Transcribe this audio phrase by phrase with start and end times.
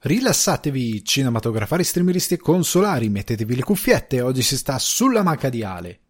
[0.00, 6.00] Rilassatevi, cinematografari, streameristi e consolari, mettetevi le cuffiette, oggi si sta sulla maca di Ale.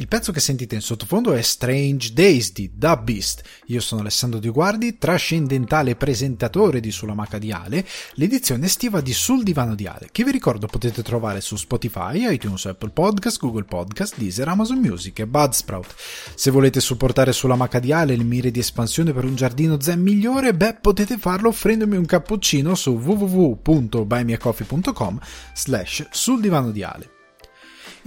[0.00, 3.42] Il pezzo che sentite in sottofondo è Strange Days di Da Beast.
[3.66, 9.12] Io sono Alessandro Di Guardi, trascendentale presentatore di Sulla Maca di Ale, l'edizione estiva di
[9.12, 13.64] Sul Divano di Ale, che vi ricordo potete trovare su Spotify, iTunes, Apple Podcast, Google
[13.64, 15.92] Podcast, Deezer, Amazon Music e Budsprout.
[16.32, 20.00] Se volete supportare Sulla Maca di Ale le mire di espansione per un giardino zen
[20.00, 25.18] migliore, beh, potete farlo offrendomi un cappuccino su www.buymeacoffee.com
[25.54, 27.16] slash sul divano di Ale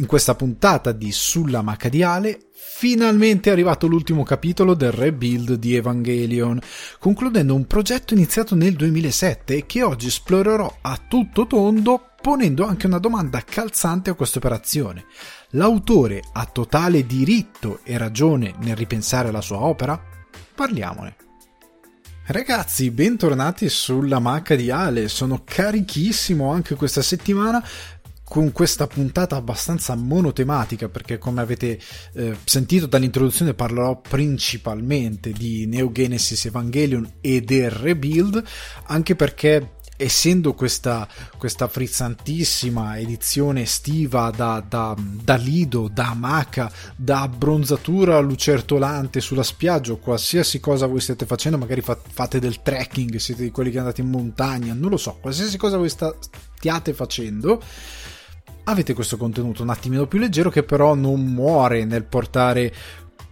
[0.01, 6.59] in questa puntata di Sulla Macadiale finalmente è arrivato l'ultimo capitolo del rebuild di Evangelion,
[6.97, 12.87] concludendo un progetto iniziato nel 2007 e che oggi esplorerò a tutto tondo ponendo anche
[12.87, 15.05] una domanda calzante a questa operazione.
[15.51, 20.01] L'autore ha totale diritto e ragione nel ripensare la sua opera?
[20.55, 21.15] Parliamone.
[22.25, 27.63] Ragazzi, bentornati sulla Maca di Ale, sono carichissimo anche questa settimana
[28.31, 31.77] con questa puntata abbastanza monotematica perché come avete
[32.13, 38.41] eh, sentito dall'introduzione parlerò principalmente di Neo Genesis Evangelion e del rebuild
[38.85, 47.21] anche perché essendo questa, questa frizzantissima edizione estiva da, da, da lido, da amaca, da
[47.23, 53.17] abbronzatura lucertolante sulla spiaggia o qualsiasi cosa voi stiate facendo, magari fa, fate del trekking,
[53.17, 56.15] siete di quelli che andate in montagna, non lo so, qualsiasi cosa voi sta,
[56.55, 57.61] stiate facendo,
[58.65, 62.73] avete questo contenuto un attimino più leggero che però non muore nel portare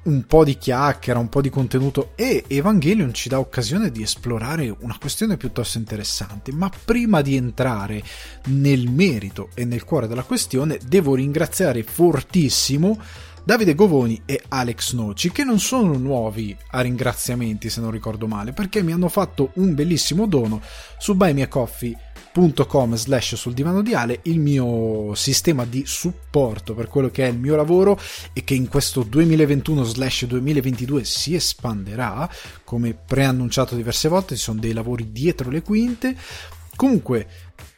[0.02, 4.73] un po' di chiacchiera, un po' di contenuto e Evangelion ci dà occasione di esplorare
[4.80, 6.52] una questione piuttosto interessante.
[6.52, 8.02] Ma prima di entrare
[8.45, 12.99] nel merito e nel cuore della questione, devo ringraziare fortissimo
[13.43, 18.53] Davide Govoni e Alex Noci, che non sono nuovi a ringraziamenti se non ricordo male,
[18.53, 20.61] perché mi hanno fatto un bellissimo dono
[20.97, 21.97] su Buy Me a Coffee
[22.31, 27.30] patreon.com slash sul divano di Ale il mio sistema di supporto per quello che è
[27.30, 27.99] il mio lavoro
[28.33, 32.30] e che in questo 2021 slash 2022 si espanderà
[32.64, 36.15] come preannunciato diverse volte ci sono dei lavori dietro le quinte.
[36.76, 37.27] Comunque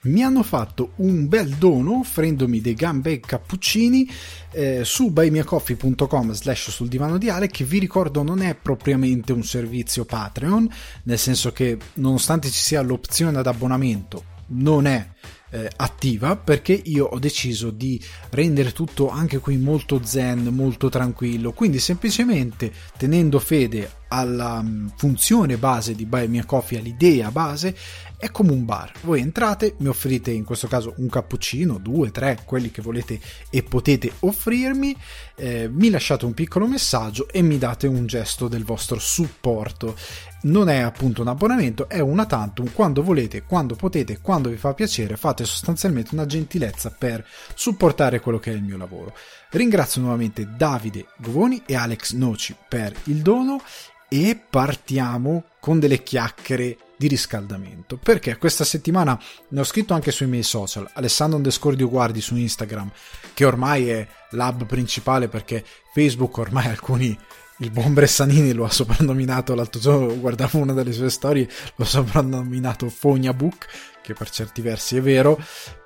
[0.03, 4.09] mi hanno fatto un bel dono offrendomi dei gambe cappuccini
[4.51, 9.43] eh, su buymeacoffee.com slash sul divano di Ale che vi ricordo non è propriamente un
[9.43, 10.69] servizio Patreon
[11.03, 15.07] nel senso che nonostante ci sia l'opzione ad abbonamento non è
[15.51, 21.51] eh, attiva perché io ho deciso di rendere tutto anche qui molto zen, molto tranquillo.
[21.51, 27.75] Quindi semplicemente tenendo fede alla mm, funzione base di Buy Me Coffee, all'idea base,
[28.17, 28.91] è come un bar.
[29.01, 33.19] Voi entrate, mi offrite in questo caso un cappuccino, due, tre, quelli che volete
[33.49, 34.95] e potete offrirmi,
[35.35, 39.95] eh, mi lasciate un piccolo messaggio e mi date un gesto del vostro supporto.
[40.43, 44.73] Non è appunto un abbonamento, è una tantum, quando volete, quando potete, quando vi fa
[44.73, 49.15] piacere, fate sostanzialmente una gentilezza per supportare quello che è il mio lavoro.
[49.51, 53.61] Ringrazio nuovamente Davide Govoni e Alex Noci per il dono
[54.07, 59.19] e partiamo con delle chiacchiere di riscaldamento perché questa settimana
[59.49, 62.91] ne ho scritto anche sui miei social Alessandro Underscore Guardi su Instagram
[63.33, 67.17] che ormai è l'hub principale perché Facebook ormai alcuni
[67.57, 71.87] il buon Bressanini lo ha soprannominato l'altro giorno guardavo una delle sue storie lo ha
[71.87, 73.67] soprannominato Fogna Book
[74.01, 75.39] che per certi versi è vero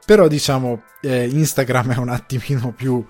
[0.06, 3.06] però diciamo eh, Instagram è un attimino più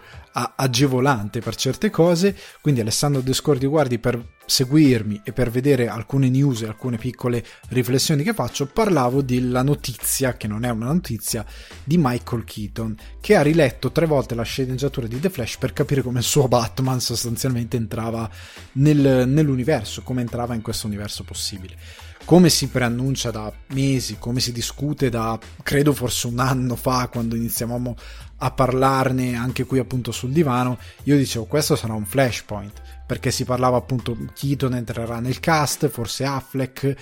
[0.56, 2.36] agevolante per certe cose.
[2.62, 8.22] Quindi Alessandro Descordi guardi per seguirmi e per vedere alcune news e alcune piccole riflessioni
[8.22, 11.44] che faccio parlavo della notizia che non è una notizia
[11.84, 16.04] di Michael Keaton che ha riletto tre volte la sceneggiatura di The Flash per capire
[16.04, 18.30] come il suo Batman sostanzialmente entrava
[18.74, 21.76] nel, nell'universo come entrava in questo universo possibile
[22.26, 27.36] come si preannuncia da mesi, come si discute da credo forse un anno fa quando
[27.36, 27.96] iniziavamo
[28.38, 33.46] a parlarne anche qui appunto sul divano, io dicevo questo sarà un flashpoint perché si
[33.46, 36.96] parlava appunto Keaton entrerà nel cast, forse Affleck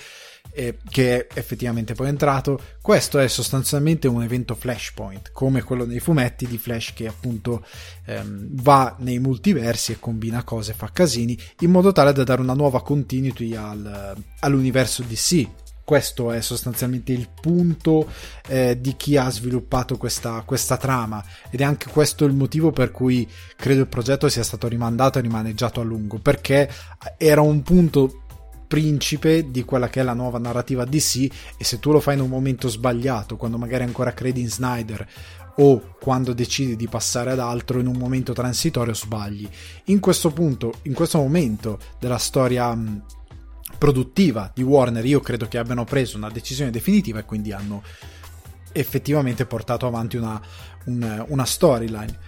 [0.54, 2.60] eh, che è effettivamente poi entrato.
[2.80, 7.64] Questo è sostanzialmente un evento Flashpoint, come quello nei fumetti di Flash che appunto
[8.06, 12.54] ehm, va nei multiversi e combina cose, fa casini, in modo tale da dare una
[12.54, 15.48] nuova continuity al, all'universo DC.
[15.84, 18.10] Questo è sostanzialmente il punto
[18.48, 22.90] eh, di chi ha sviluppato questa, questa trama ed è anche questo il motivo per
[22.90, 26.70] cui credo il progetto sia stato rimandato e rimaneggiato a lungo perché
[27.18, 28.23] era un punto
[28.66, 32.20] principe di quella che è la nuova narrativa DC e se tu lo fai in
[32.20, 35.06] un momento sbagliato, quando magari ancora credi in Snyder
[35.56, 39.48] o quando decidi di passare ad altro in un momento transitorio sbagli.
[39.84, 42.76] In questo punto, in questo momento della storia
[43.78, 47.82] produttiva di Warner io credo che abbiano preso una decisione definitiva e quindi hanno
[48.72, 50.40] effettivamente portato avanti una,
[50.86, 52.18] un, una storyline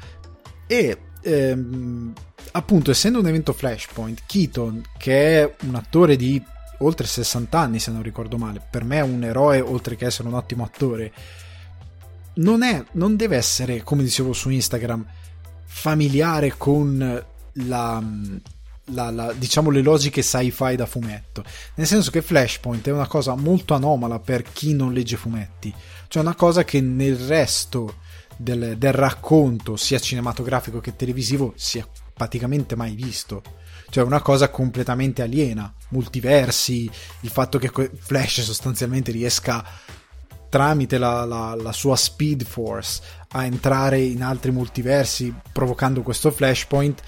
[0.67, 2.13] e ehm,
[2.53, 6.43] appunto essendo un evento Flashpoint Keaton che è un attore di
[6.79, 10.29] oltre 60 anni se non ricordo male per me è un eroe oltre che essere
[10.29, 11.13] un ottimo attore
[12.35, 15.05] non, è, non deve essere come dicevo su Instagram
[15.65, 18.03] familiare con la,
[18.85, 21.45] la, la, diciamo le logiche sci-fi da fumetto.
[21.75, 25.73] Nel senso che Flashpoint è una cosa molto anomala per chi non legge fumetti.
[26.09, 27.97] Cioè una cosa che nel resto
[28.37, 33.43] del, del racconto sia cinematografico che televisivo si è praticamente mai visto.
[33.89, 35.73] Cioè una cosa completamente aliena.
[35.91, 36.91] Multiversi
[37.21, 39.65] il fatto che Flash sostanzialmente riesca
[40.49, 43.03] tramite la, la, la, sua speed force
[43.33, 47.03] a entrare in altri multiversi provocando questo flashpoint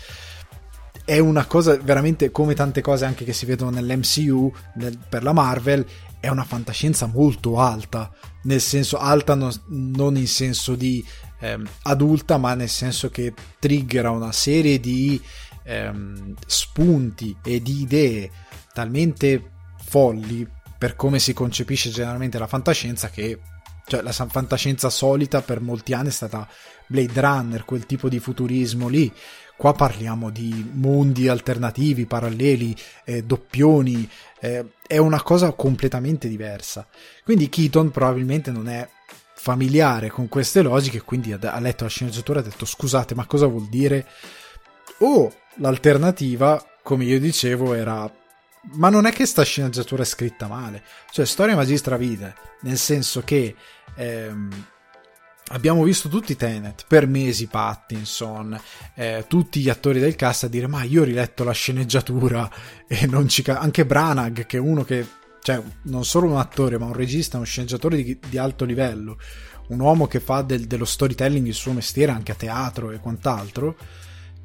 [1.05, 5.33] è una cosa veramente come tante cose anche che si vedono nell'MCU nel, per la
[5.33, 5.87] Marvel
[6.21, 8.11] è una fantascienza molto alta
[8.43, 11.05] nel senso alta no, non in senso di
[11.41, 15.21] ehm, adulta ma nel senso che triggera una serie di
[15.65, 18.31] ehm, spunti e di idee
[18.73, 19.51] talmente
[19.85, 20.47] folli
[20.79, 23.41] per come si concepisce generalmente la fantascienza che
[23.89, 26.47] cioè la fantascienza solita per molti anni è stata
[26.87, 29.11] Blade Runner, quel tipo di futurismo lì.
[29.59, 34.09] Qua parliamo di mondi alternativi, paralleli, eh, doppioni,
[34.39, 36.87] eh, è una cosa completamente diversa.
[37.25, 38.89] Quindi Keaton probabilmente non è
[39.35, 43.47] familiare con queste logiche, quindi ha letto la sceneggiatura e ha detto scusate, ma cosa
[43.47, 44.07] vuol dire?
[44.99, 48.09] O l'alternativa, come io dicevo, era
[48.75, 53.23] ma non è che sta sceneggiatura è scritta male, cioè storia magistra vide, nel senso
[53.25, 53.57] che
[53.97, 54.67] ehm,
[55.49, 58.59] abbiamo visto tutti Tenet per mesi Pattinson
[58.95, 62.51] eh, tutti gli attori del cast a dire ma io ho riletto la sceneggiatura
[62.87, 63.59] e non ci ca-.
[63.59, 65.07] anche Branagh che è uno che
[65.41, 69.19] cioè non solo un attore ma un regista uno sceneggiatore di, di alto livello
[69.69, 73.77] un uomo che fa del, dello storytelling il suo mestiere anche a teatro e quant'altro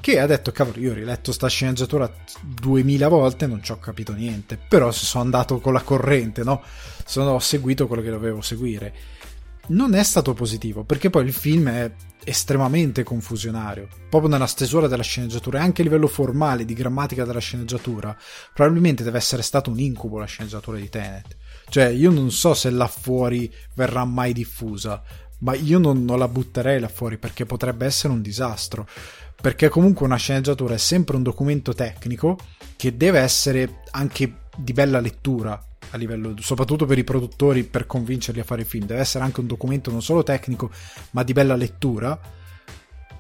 [0.04, 2.12] che ha detto cavolo io ho riletto sta sceneggiatura
[2.42, 4.58] duemila volte e non ci ho capito niente.
[4.58, 6.62] Però sono andato con la corrente no?
[7.06, 8.94] Sono, ho seguito quello che dovevo seguire
[9.68, 11.92] non è stato positivo perché poi il film è
[12.26, 17.40] estremamente confusionario proprio nella stesura della sceneggiatura e anche a livello formale di grammatica della
[17.40, 18.16] sceneggiatura
[18.54, 21.38] probabilmente deve essere stato un incubo la sceneggiatura di Tenet.
[21.70, 25.02] Cioè io non so se là fuori verrà mai diffusa
[25.40, 28.88] ma io non, non la butterei là fuori perché potrebbe essere un disastro.
[29.40, 32.38] Perché comunque una sceneggiatura è sempre un documento tecnico
[32.78, 35.62] che deve essere anche di bella lettura
[35.94, 39.48] a livello, soprattutto per i produttori per convincerli a fare film, deve essere anche un
[39.48, 40.72] documento non solo tecnico
[41.12, 42.20] ma di bella lettura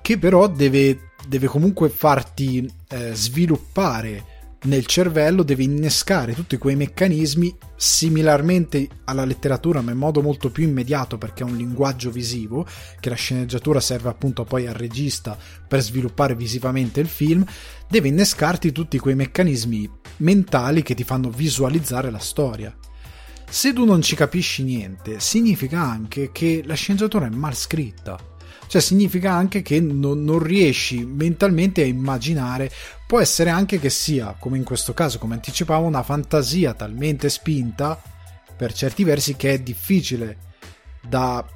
[0.01, 4.32] che però deve, deve comunque farti eh, sviluppare
[4.63, 10.63] nel cervello deve innescare tutti quei meccanismi similarmente alla letteratura ma in modo molto più
[10.63, 12.65] immediato perché è un linguaggio visivo
[12.99, 15.37] che la sceneggiatura serve appunto poi al regista
[15.67, 17.45] per sviluppare visivamente il film
[17.89, 22.75] deve innescarti tutti quei meccanismi mentali che ti fanno visualizzare la storia.
[23.49, 28.32] Se tu non ci capisci niente significa anche che la sceneggiatura è mal scritta
[28.73, 32.71] cioè significa anche che non, non, riesci mentalmente a immaginare.
[33.05, 38.01] Può essere anche che sia come in questo caso come anticipavo una fantasia talmente spinta
[38.57, 40.37] per certi versi che è difficile
[41.07, 41.47] da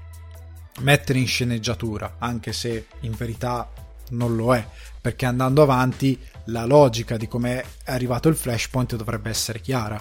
[0.82, 3.68] mettere in sceneggiatura anche se in verità
[4.10, 4.64] non lo è.
[5.02, 10.00] Perché andando avanti la logica di come è arrivato il flashpoint dovrebbe essere chiara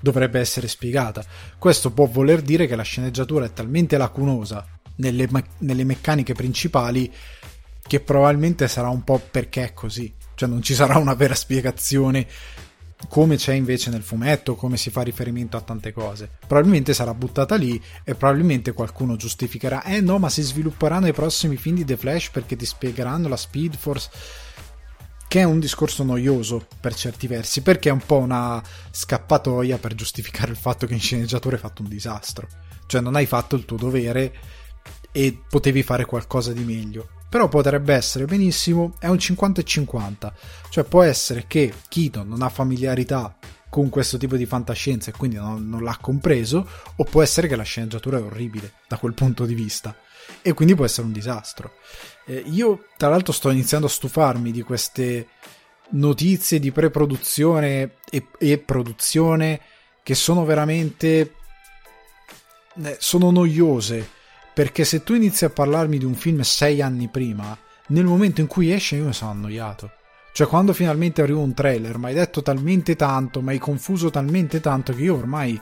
[0.00, 1.24] dovrebbe essere spiegata.
[1.58, 5.28] Questo può voler dire che la sceneggiatura è talmente lacunosa nelle,
[5.58, 7.12] nelle meccaniche principali
[7.82, 12.26] che probabilmente sarà un po' perché è così, cioè non ci sarà una vera spiegazione
[13.08, 16.28] come c'è invece nel fumetto, come si fa riferimento a tante cose.
[16.46, 21.56] Probabilmente sarà buttata lì e probabilmente qualcuno giustificherà, eh no, ma si svilupperanno i prossimi
[21.56, 24.10] film di The Flash perché ti spiegheranno la Speed Force
[25.28, 29.94] che è un discorso noioso per certi versi, perché è un po' una scappatoia per
[29.94, 32.48] giustificare il fatto che in sceneggiatura hai fatto un disastro.
[32.86, 34.34] Cioè non hai fatto il tuo dovere
[35.12, 37.08] e potevi fare qualcosa di meglio.
[37.28, 40.34] Però potrebbe essere benissimo, è un 50 e 50,
[40.70, 43.36] cioè può essere che Keaton non ha familiarità
[43.68, 47.56] con questo tipo di fantascienza e quindi non, non, l'ha compreso, o può essere che
[47.56, 49.94] la sceneggiatura è orribile da quel punto di vista
[50.40, 51.72] e quindi può essere un disastro.
[52.24, 55.28] Eh, io tra l'altro sto iniziando a stufarmi di queste
[55.90, 59.60] notizie di pre-produzione e, e produzione
[60.02, 61.34] che sono veramente
[62.82, 64.16] eh, sono noiose
[64.58, 67.56] perché se tu inizi a parlarmi di un film sei anni prima,
[67.90, 69.92] nel momento in cui esce io mi sono annoiato.
[70.32, 74.58] Cioè, quando finalmente arriva un trailer, mi hai detto talmente tanto, mi hai confuso talmente
[74.58, 75.60] tanto che io ormai.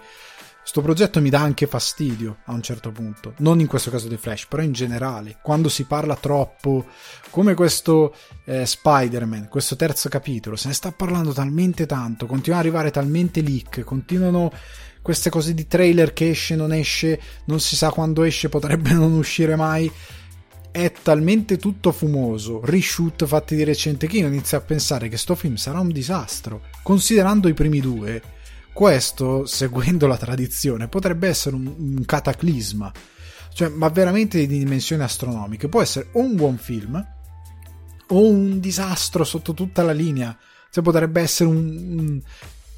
[0.64, 3.34] Sto progetto mi dà anche fastidio a un certo punto.
[3.40, 5.40] Non in questo caso di Flash, però in generale.
[5.42, 6.86] Quando si parla troppo,
[7.28, 8.14] come questo
[8.46, 13.42] eh, Spider-Man, questo terzo capitolo, se ne sta parlando talmente tanto, continua ad arrivare talmente
[13.42, 14.50] leak, continuano
[15.06, 19.12] queste cose di trailer che esce, non esce, non si sa quando esce, potrebbe non
[19.12, 19.88] uscire mai.
[20.72, 25.36] È talmente tutto fumoso, reshoot fatti di recente, che io inizio a pensare che sto
[25.36, 26.62] film sarà un disastro.
[26.82, 28.20] Considerando i primi due,
[28.72, 32.92] questo, seguendo la tradizione, potrebbe essere un, un cataclisma.
[33.52, 35.68] Cioè, ma veramente di dimensioni astronomiche.
[35.68, 37.06] Può essere o un buon film
[38.08, 40.36] o un disastro sotto tutta la linea.
[40.68, 41.58] Cioè, potrebbe essere un,
[41.96, 42.22] un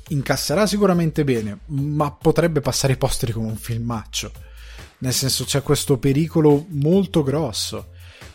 [0.08, 4.32] incasserà sicuramente bene, ma potrebbe passare i posteri come un filmaccio.
[4.98, 7.90] Nel senso c'è questo pericolo molto grosso.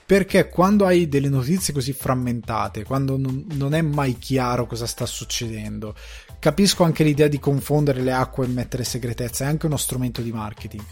[0.06, 5.06] Perché quando hai delle notizie così frammentate, quando non, non è mai chiaro cosa sta
[5.06, 5.96] succedendo,
[6.40, 10.32] capisco anche l'idea di confondere le acque e mettere segretezza, è anche uno strumento di
[10.32, 10.84] marketing.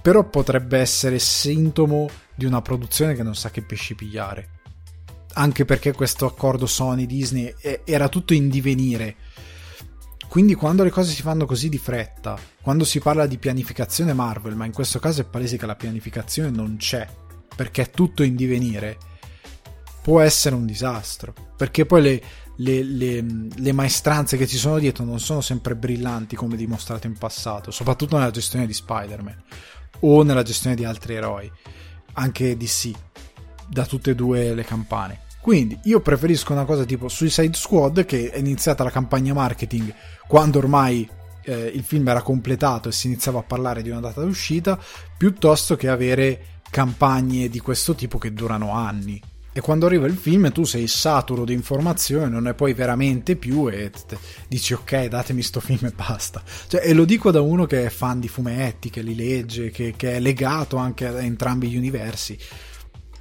[0.00, 4.50] Però potrebbe essere sintomo di una produzione che non sa che pesci pigliare.
[5.34, 7.54] Anche perché questo accordo Sony-Disney
[7.84, 9.16] era tutto in divenire
[10.28, 14.56] quindi quando le cose si fanno così di fretta, quando si parla di pianificazione Marvel,
[14.56, 17.06] ma in questo caso è palese che la pianificazione non c'è,
[17.54, 18.98] perché è tutto in divenire,
[20.02, 21.32] può essere un disastro.
[21.56, 22.22] Perché poi le,
[22.56, 27.16] le, le, le maestranze che ci sono dietro non sono sempre brillanti come dimostrato in
[27.16, 29.42] passato, soprattutto nella gestione di Spider-Man
[30.00, 31.50] o nella gestione di altri eroi,
[32.14, 32.90] anche DC,
[33.68, 35.23] da tutte e due le campane.
[35.44, 39.94] Quindi io preferisco una cosa tipo Suicide Squad che è iniziata la campagna marketing
[40.26, 41.06] quando ormai
[41.42, 44.80] eh, il film era completato e si iniziava a parlare di una data d'uscita,
[45.18, 49.20] piuttosto che avere campagne di questo tipo che durano anni.
[49.52, 53.68] E quando arriva il film tu sei saturo di informazioni, non ne puoi veramente più
[53.68, 53.92] e
[54.48, 56.42] dici ok datemi sto film e basta.
[56.68, 59.92] Cioè, e lo dico da uno che è fan di fumetti, che li legge, che,
[59.94, 62.38] che è legato anche a entrambi gli universi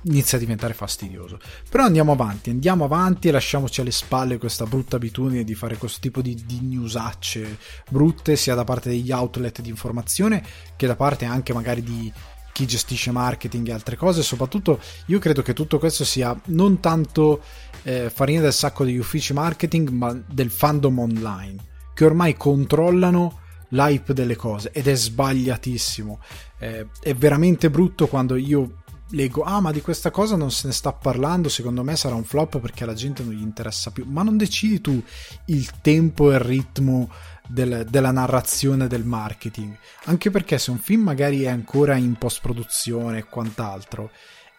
[0.03, 1.39] inizia a diventare fastidioso.
[1.69, 5.99] Però andiamo avanti, andiamo avanti e lasciamoci alle spalle questa brutta abitudine di fare questo
[5.99, 7.57] tipo di, di newsacce
[7.89, 10.43] brutte, sia da parte degli outlet di informazione
[10.75, 12.11] che da parte anche magari di
[12.51, 14.21] chi gestisce marketing e altre cose.
[14.21, 17.41] Soprattutto io credo che tutto questo sia non tanto
[17.83, 21.55] eh, farina del sacco degli uffici marketing, ma del fandom online,
[21.93, 26.19] che ormai controllano l'hype delle cose ed è sbagliatissimo.
[26.59, 28.82] Eh, è veramente brutto quando io
[29.13, 32.23] leggo, ah ma di questa cosa non se ne sta parlando, secondo me sarà un
[32.23, 35.01] flop perché alla gente non gli interessa più, ma non decidi tu
[35.45, 37.09] il tempo e il ritmo
[37.47, 42.41] del, della narrazione del marketing, anche perché se un film magari è ancora in post
[42.41, 44.11] produzione e quant'altro,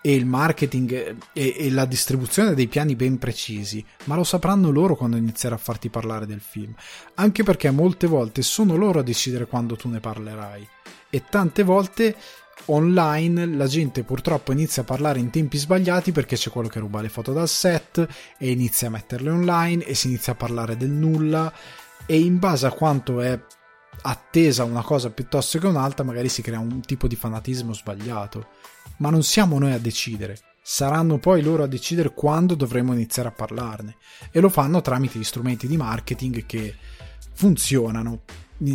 [0.06, 4.96] e il marketing e, e, la distribuzione dei piani ben precisi, ma lo sapranno loro
[4.96, 6.75] quando inizieranno a farti parlare del film.
[7.14, 10.68] Anche perché molte volte sono loro a decidere quando tu ne parlerai.
[11.08, 12.14] E tante volte
[12.66, 17.00] online la gente purtroppo inizia a parlare in tempi sbagliati perché c'è quello che ruba
[17.00, 18.06] le foto dal set
[18.38, 21.52] e inizia a metterle online e si inizia a parlare del nulla.
[22.06, 23.38] E in base a quanto è
[24.02, 28.49] attesa una cosa piuttosto che un'altra magari si crea un tipo di fanatismo sbagliato.
[28.99, 30.38] Ma non siamo noi a decidere.
[30.62, 33.96] Saranno poi loro a decidere quando dovremo iniziare a parlarne.
[34.30, 36.75] E lo fanno tramite gli strumenti di marketing che
[37.32, 38.23] funzionano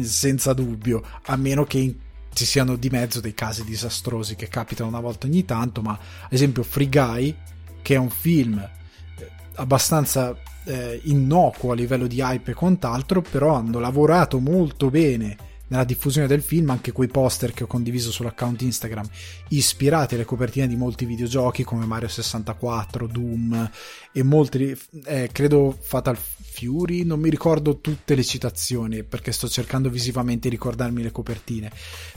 [0.01, 1.95] senza dubbio a meno che in
[2.39, 6.31] ci siano di mezzo dei casi disastrosi che capitano una volta ogni tanto, ma ad
[6.31, 7.35] esempio Free Guy,
[7.81, 13.55] che è un film eh, abbastanza eh, innocuo a livello di hype e quant'altro, però
[13.55, 15.35] hanno lavorato molto bene
[15.67, 19.07] nella diffusione del film anche quei poster che ho condiviso sull'account Instagram
[19.49, 23.69] ispirati alle copertine di molti videogiochi come Mario 64, Doom
[24.13, 26.17] e molti eh, credo Fatal
[26.65, 31.71] Fury non mi ricordo tutte le citazioni perché sto cercando visivamente di ricordarmi le copertine.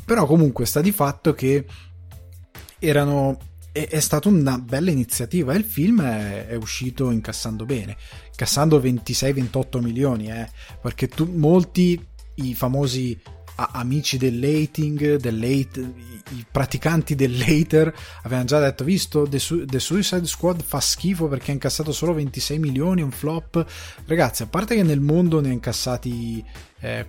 [0.05, 1.65] Però comunque sta di fatto che
[2.79, 3.39] erano
[3.73, 5.53] è, è stata una bella iniziativa.
[5.53, 7.97] E il film è, è uscito incassando bene
[8.43, 12.05] incassando 26-28 milioni eh, perché tu, molti
[12.37, 13.21] i famosi
[13.71, 15.81] amici dell'hating, dell'hate,
[16.31, 21.51] i praticanti dell'hater avevano già detto visto The, Su- The, Suicide Squad fa schifo perché
[21.51, 23.65] ha incassato solo 26 milioni, un flop.
[24.07, 26.45] Ragazzi a parte che nel mondo ne ha incassati
[26.81, 27.07] eh,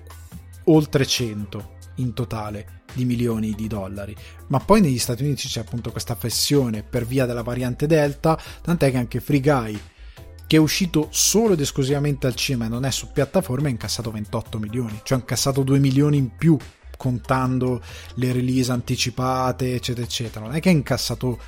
[0.65, 4.15] oltre 100 in totale di milioni di dollari.
[4.48, 8.91] Ma poi negli Stati Uniti c'è appunto questa flessione per via della variante Delta tant'è
[8.91, 9.79] che anche Free Guy
[10.53, 14.12] che è uscito solo ed esclusivamente al cinema e non è su piattaforme, ha incassato
[14.12, 16.55] 28 milioni, cioè ha incassato 2 milioni in più
[16.95, 17.81] contando
[18.17, 20.45] le release anticipate, eccetera, eccetera.
[20.45, 21.39] Non è che ha incassato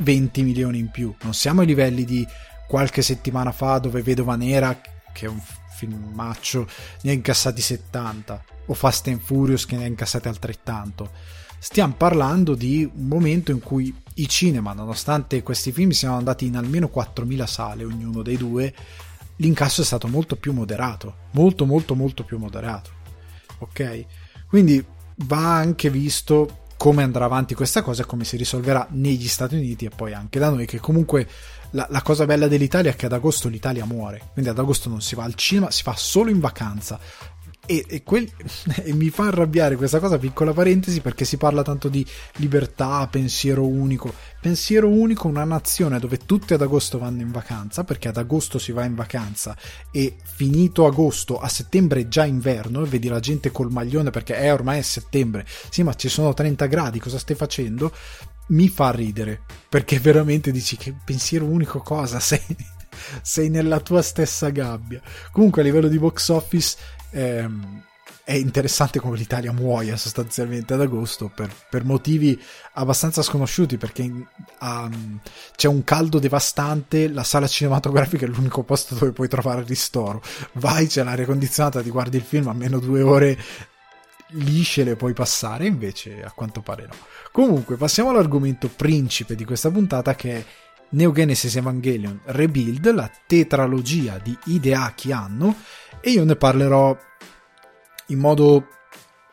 [0.00, 2.26] 20 milioni in più, non siamo ai livelli di
[2.66, 4.78] qualche settimana fa dove Vedova Nera,
[5.10, 5.40] che è un
[5.74, 6.68] filmaccio,
[7.04, 11.12] ne ha incassati 70, o Fast and Furious che ne ha incassati altrettanto.
[11.60, 16.56] Stiamo parlando di un momento in cui i cinema, nonostante questi film siano andati in
[16.56, 18.72] almeno 4.000 sale, ognuno dei due,
[19.36, 22.90] l'incasso è stato molto più moderato, molto molto molto più moderato.
[23.58, 24.04] Ok?
[24.48, 24.84] Quindi
[25.16, 29.84] va anche visto come andrà avanti questa cosa e come si risolverà negli Stati Uniti
[29.84, 31.28] e poi anche da noi, che comunque
[31.70, 35.02] la, la, cosa bella dell'Italia è che ad agosto l'Italia muore, quindi ad agosto non
[35.02, 37.00] si va al cinema, si fa solo in vacanza.
[37.70, 38.26] E, e, quel,
[38.82, 42.04] e, mi fa arrabbiare questa cosa, piccola parentesi, perché si parla tanto di
[42.36, 44.10] libertà, pensiero unico.
[44.40, 48.72] Pensiero unico, una nazione dove tutti ad agosto vanno in vacanza, perché ad agosto si
[48.72, 49.54] va in vacanza
[49.90, 54.36] e finito agosto, a settembre è già inverno, e vedi la gente col maglione perché
[54.36, 55.44] è ormai è settembre.
[55.68, 57.92] Sì, ma ci sono 30 gradi, cosa stai facendo?
[58.46, 62.40] Mi fa ridere, perché veramente dici che pensiero unico cosa sei
[63.22, 65.00] sei nella tua stessa gabbia.
[65.30, 66.76] Comunque a livello di box office
[67.10, 67.82] ehm,
[68.28, 72.38] è interessante come l'Italia muoia sostanzialmente ad agosto per, per motivi
[72.74, 75.20] abbastanza sconosciuti perché um,
[75.56, 80.22] c'è un caldo devastante, la sala cinematografica è l'unico posto dove puoi trovare il ristoro.
[80.52, 83.38] Vai, c'è l'aria condizionata, ti guardi il film a meno due ore
[84.32, 86.94] lisce le puoi passare, invece a quanto pare no.
[87.32, 90.44] Comunque, passiamo all'argomento principe di questa puntata che è
[90.90, 95.56] Neo Genesis Evangelion Rebuild, la tetralogia di Hideaki Anno,
[96.00, 96.96] e io ne parlerò
[98.08, 98.66] in modo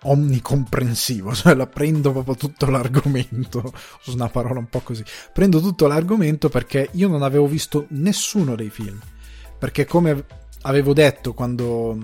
[0.04, 3.74] omnicomprensivo, cioè la prendo proprio tutto l'argomento,
[4.06, 5.04] uso una parola un po' così,
[5.34, 9.00] prendo tutto l'argomento perché io non avevo visto nessuno dei film,
[9.58, 10.26] perché come
[10.62, 11.98] avevo detto quando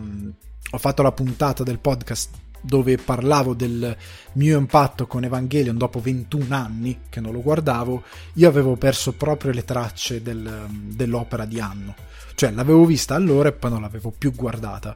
[0.74, 2.30] ho fatto la puntata del podcast
[2.62, 3.96] dove parlavo del
[4.34, 8.04] mio impatto con Evangelion dopo 21 anni che non lo guardavo,
[8.34, 11.96] io avevo perso proprio le tracce del, dell'opera di anno.
[12.36, 14.96] Cioè l'avevo vista allora e poi non l'avevo più guardata.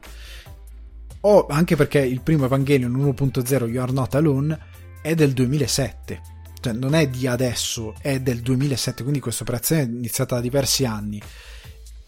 [1.20, 4.58] O anche perché il primo Evangelion 1.0 You Are Not Alone
[5.02, 6.20] è del 2007.
[6.60, 10.84] Cioè non è di adesso, è del 2007, quindi questa operazione è iniziata da diversi
[10.84, 11.20] anni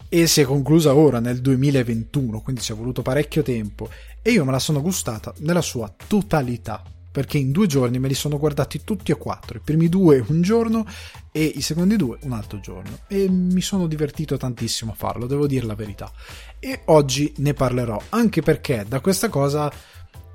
[0.09, 3.89] e si è conclusa ora nel 2021, quindi ci è voluto parecchio tempo
[4.21, 8.13] e io me la sono gustata nella sua totalità perché in due giorni me li
[8.13, 10.85] sono guardati tutti e quattro, i primi due un giorno
[11.31, 15.47] e i secondi due un altro giorno e mi sono divertito tantissimo a farlo, devo
[15.47, 16.11] dire la verità.
[16.59, 19.71] E oggi ne parlerò, anche perché da questa cosa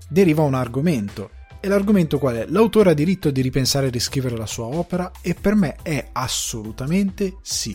[0.09, 1.31] deriva un argomento.
[1.61, 2.47] E l'argomento qual è?
[2.49, 7.39] L'autore ha diritto di ripensare e riscrivere la sua opera e per me è assolutamente
[7.41, 7.75] sì.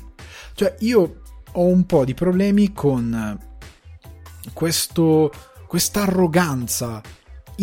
[0.53, 1.21] Cioè io
[1.53, 3.39] ho un po' di problemi con
[4.53, 5.31] questo,
[5.67, 7.01] questa arroganza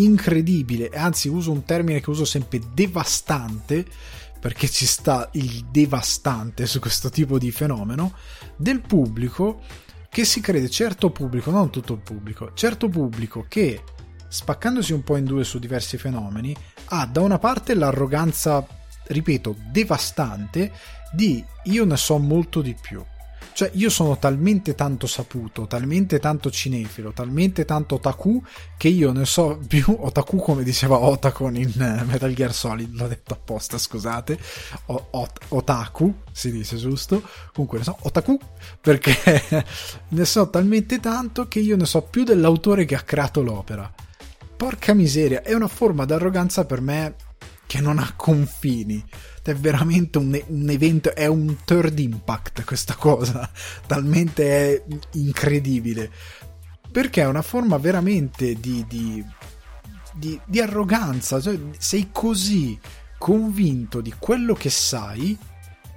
[0.03, 3.85] incredibile, anzi uso un termine che uso sempre devastante,
[4.39, 8.15] perché ci sta il devastante su questo tipo di fenomeno,
[8.57, 9.61] del pubblico
[10.09, 13.83] che si crede certo pubblico, non tutto il pubblico, certo pubblico che
[14.29, 16.55] spaccandosi un po' in due su diversi fenomeni,
[16.87, 18.67] ha da una parte l'arroganza,
[19.09, 20.73] ripeto, devastante
[21.13, 23.05] di io ne so molto di più
[23.57, 28.45] cioè, io sono talmente tanto saputo, talmente tanto cinefilo, talmente tanto otaku
[28.77, 33.07] che io ne so più otaku come diceva Otacon in eh, Metal Gear Solid, l'ho
[33.07, 34.39] detto apposta, scusate.
[34.89, 37.23] O, ot, otaku, si dice giusto?
[37.55, 38.39] Comunque ne so otaku
[38.79, 39.17] perché
[40.09, 43.91] ne so talmente tanto che io ne so più dell'autore che ha creato l'opera.
[44.55, 47.15] Porca miseria, è una forma d'arroganza per me
[47.65, 49.03] che non ha confini
[49.51, 53.51] è veramente un, un, evento, è un third impact questa cosa,
[53.87, 56.11] talmente è incredibile,
[56.91, 59.25] perché è una forma veramente di, di,
[60.15, 62.79] di, di arroganza, cioè sei così
[63.19, 65.37] convinto di quello che sai,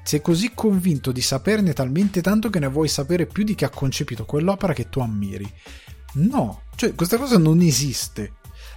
[0.04, 3.70] sei così convinto di saperne talmente tanto che ne vuoi sapere più di chi ha
[3.70, 5.52] concepito quell'opera che tu ammiri.
[6.14, 8.34] No, cioè questa cosa non esiste.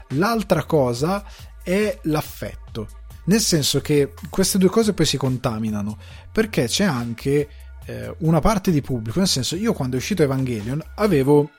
[0.08, 1.24] L'altra cosa
[1.62, 2.88] è l'affetto
[3.24, 5.98] nel senso che queste due cose poi si contaminano,
[6.30, 7.48] perché c'è anche
[7.86, 11.50] eh, una parte di pubblico, nel senso io quando è uscito Evangelion avevo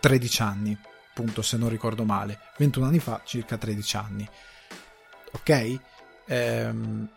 [0.00, 0.78] 13 anni,
[1.10, 4.28] appunto se non ricordo male, 21 anni fa, circa 13 anni,
[5.32, 5.80] ok?
[6.26, 7.08] Ehm,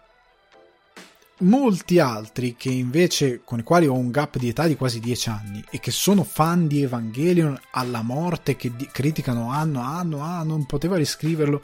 [1.41, 5.29] molti altri che invece con i quali ho un gap di età di quasi 10
[5.29, 10.21] anni e che sono fan di Evangelion alla morte che di- criticano anno a anno
[10.21, 11.63] ah non poteva riscriverlo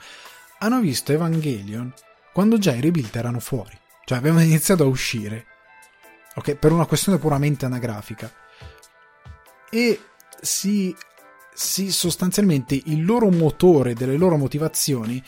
[0.59, 1.93] hanno visto Evangelion
[2.33, 5.45] quando già i rebuild erano fuori, cioè avevano iniziato a uscire,
[6.35, 6.55] ok?
[6.55, 8.31] Per una questione puramente anagrafica.
[9.69, 9.99] E
[10.39, 10.95] si,
[11.53, 15.21] si sostanzialmente il loro motore delle loro motivazioni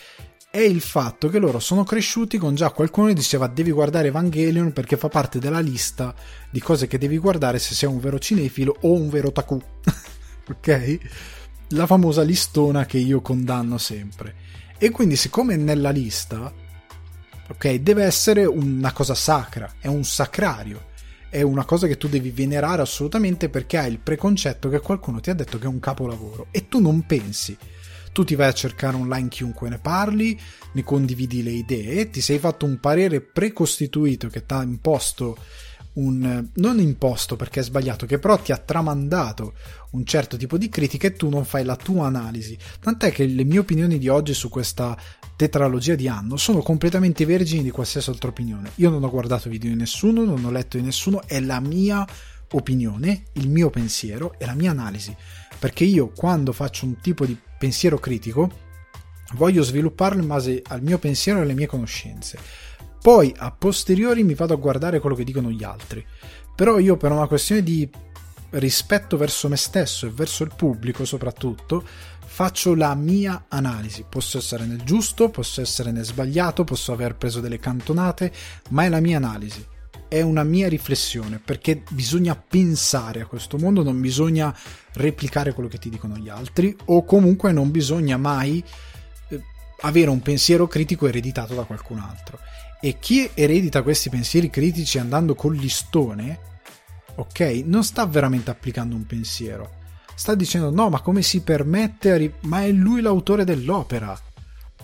[0.52, 4.74] è il fatto che loro sono cresciuti con già qualcuno che diceva devi guardare Evangelion
[4.74, 6.14] perché fa parte della lista
[6.50, 9.62] di cose che devi guardare se sei un vero cinefilo o un vero taku.
[10.50, 10.98] ok?
[11.70, 14.49] La famosa listona che io condanno sempre.
[14.82, 16.54] E quindi siccome nella lista,
[17.50, 20.88] ok, deve essere una cosa sacra, è un sacrario,
[21.30, 25.32] è una cosa che tu devi venerare assolutamente perché hai il preconcetto che qualcuno ti
[25.32, 27.58] ha detto che è un capolavoro e tu non pensi.
[28.14, 30.40] Tu ti vai a cercare online chiunque ne parli,
[30.72, 35.38] ne condividi le idee, ti sei fatto un parere precostituito che ti ha imposto
[36.00, 39.54] un non imposto perché è sbagliato, che però ti ha tramandato
[39.92, 42.58] un certo tipo di critica e tu non fai la tua analisi.
[42.80, 44.98] Tant'è che le mie opinioni di oggi su questa
[45.36, 48.72] tetralogia di anno sono completamente vergini di qualsiasi altra opinione.
[48.76, 52.08] Io non ho guardato video di nessuno, non ho letto di nessuno, è la mia
[52.52, 55.16] opinione, il mio pensiero e la mia analisi.
[55.58, 58.68] Perché io quando faccio un tipo di pensiero critico,
[59.34, 62.38] voglio svilupparlo in base al mio pensiero e alle mie conoscenze.
[63.02, 66.06] Poi a posteriori mi vado a guardare quello che dicono gli altri.
[66.56, 67.90] Però io per una questione di
[68.52, 71.84] rispetto verso me stesso e verso il pubblico soprattutto,
[72.26, 74.06] faccio la mia analisi.
[74.08, 78.32] Posso essere nel giusto, posso essere nel sbagliato, posso aver preso delle cantonate,
[78.70, 79.66] ma è la mia analisi
[80.10, 84.54] è una mia riflessione perché bisogna pensare a questo mondo, non bisogna
[84.94, 88.62] replicare quello che ti dicono gli altri o comunque non bisogna mai
[89.30, 89.44] eh,
[89.82, 92.40] avere un pensiero critico ereditato da qualcun altro.
[92.82, 96.40] E chi eredita questi pensieri critici andando col listone,
[97.16, 99.78] ok, non sta veramente applicando un pensiero.
[100.16, 104.18] Sta dicendo no, ma come si permette ri- ma è lui l'autore dell'opera.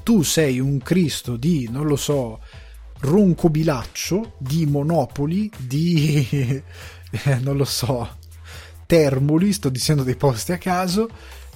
[0.04, 2.42] Tu sei un Cristo di, non lo so,
[3.00, 6.28] roncobilaccio di monopoli, di
[7.12, 8.18] eh, non lo so,
[8.86, 11.10] termoli, sto dicendo dei posti a caso,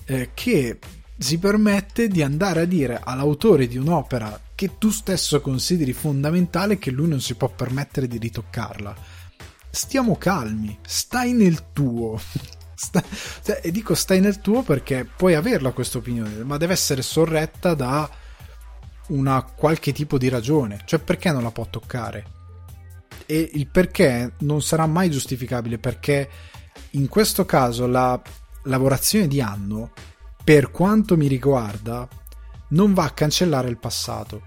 [0.06, 0.80] eh, che
[1.18, 6.92] si permette di andare a dire all'autore di un'opera che tu stesso consideri fondamentale che
[6.92, 8.94] lui non si può permettere di ritoccarla.
[9.70, 12.20] Stiamo calmi, stai nel tuo.
[12.76, 13.02] Sta,
[13.42, 17.74] cioè, e dico stai nel tuo perché puoi averla questa opinione, ma deve essere sorretta
[17.74, 18.10] da
[19.08, 22.26] una qualche tipo di ragione, cioè perché non la può toccare.
[23.26, 26.30] E il perché non sarà mai giustificabile perché
[26.92, 28.22] in questo caso la
[28.64, 29.94] lavorazione di anno,
[30.44, 32.06] per quanto mi riguarda,
[32.70, 34.42] non va a cancellare il passato,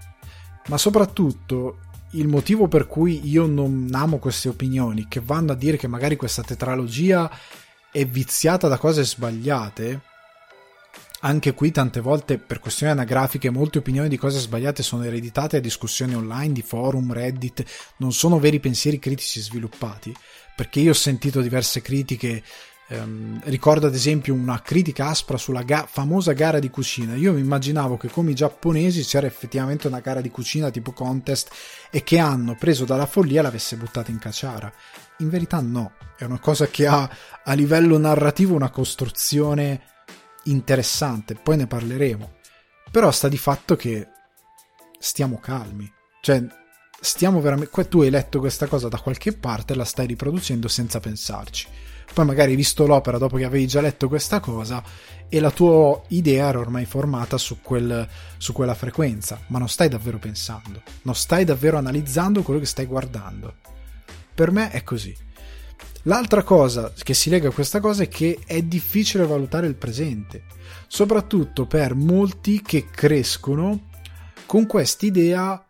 [0.67, 1.79] ma soprattutto
[2.11, 6.15] il motivo per cui io non amo queste opinioni, che vanno a dire che magari
[6.15, 7.29] questa tetralogia
[7.91, 10.01] è viziata da cose sbagliate,
[11.21, 15.61] anche qui tante volte per questioni anagrafiche molte opinioni di cose sbagliate sono ereditate a
[15.61, 17.63] discussioni online di forum, Reddit,
[17.97, 20.13] non sono veri pensieri critici sviluppati,
[20.55, 22.43] perché io ho sentito diverse critiche
[22.89, 27.15] Um, ricordo ad esempio una critica aspra sulla ga- famosa gara di cucina.
[27.15, 31.49] Io mi immaginavo che come i giapponesi c'era effettivamente una gara di cucina tipo contest
[31.89, 34.71] e che hanno preso dalla follia l'avesse buttata in cacciara.
[35.19, 37.09] In verità no, è una cosa che ha
[37.43, 39.81] a livello narrativo una costruzione
[40.43, 42.33] interessante, poi ne parleremo.
[42.91, 44.07] Però sta di fatto che
[44.99, 45.91] stiamo calmi.
[46.21, 46.45] Cioè,
[46.99, 47.87] stiamo veramente.
[47.87, 51.67] Tu hai letto questa cosa da qualche parte e la stai riproducendo senza pensarci.
[52.13, 54.83] Poi magari hai visto l'opera dopo che avevi già letto questa cosa
[55.27, 59.89] e la tua idea era ormai formata su, quel, su quella frequenza, ma non stai
[59.89, 63.55] davvero pensando, non stai davvero analizzando quello che stai guardando.
[64.35, 65.15] Per me è così.
[66.03, 70.43] L'altra cosa che si lega a questa cosa è che è difficile valutare il presente,
[70.87, 73.89] soprattutto per molti che crescono
[74.45, 75.65] con quest'idea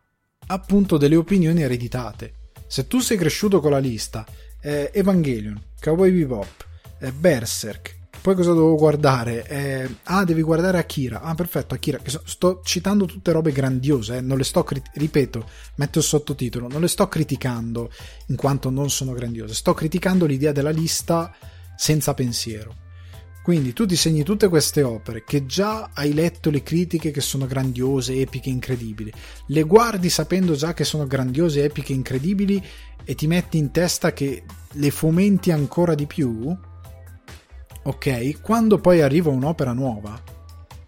[0.47, 2.33] appunto delle opinioni ereditate.
[2.67, 4.25] Se tu sei cresciuto con la lista
[4.63, 6.65] eh, Evangelion, Cowboy Bebop,
[6.99, 9.45] eh, Berserk, poi cosa devo guardare?
[9.45, 11.21] Eh, ah, devi guardare Akira.
[11.21, 11.99] Ah, perfetto, Akira.
[12.23, 14.21] Sto citando tutte robe grandiose, eh.
[14.21, 15.45] non le sto, crit- ripeto,
[15.75, 17.91] metto il sottotitolo, non le sto criticando
[18.27, 21.35] in quanto non sono grandiose, sto criticando l'idea della lista
[21.75, 22.82] senza pensiero.
[23.43, 27.45] Quindi tu ti segni tutte queste opere che già hai letto le critiche che sono
[27.45, 29.11] grandiose, epiche, incredibili.
[29.47, 32.63] Le guardi sapendo già che sono grandiose, epiche, incredibili
[33.03, 36.57] e ti metti in testa che le fomenti ancora di più
[37.83, 38.41] ok?
[38.41, 40.19] Quando poi arriva un'opera nuova,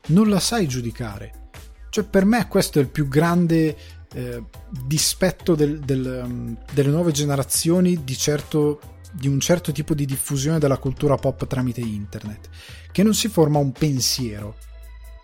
[0.07, 1.49] non la sai giudicare.
[1.89, 3.77] Cioè, per me questo è il più grande
[4.13, 8.79] eh, dispetto del, del, um, delle nuove generazioni di, certo,
[9.15, 12.49] di un certo tipo di diffusione della cultura pop tramite internet,
[12.91, 14.55] che non si forma un pensiero,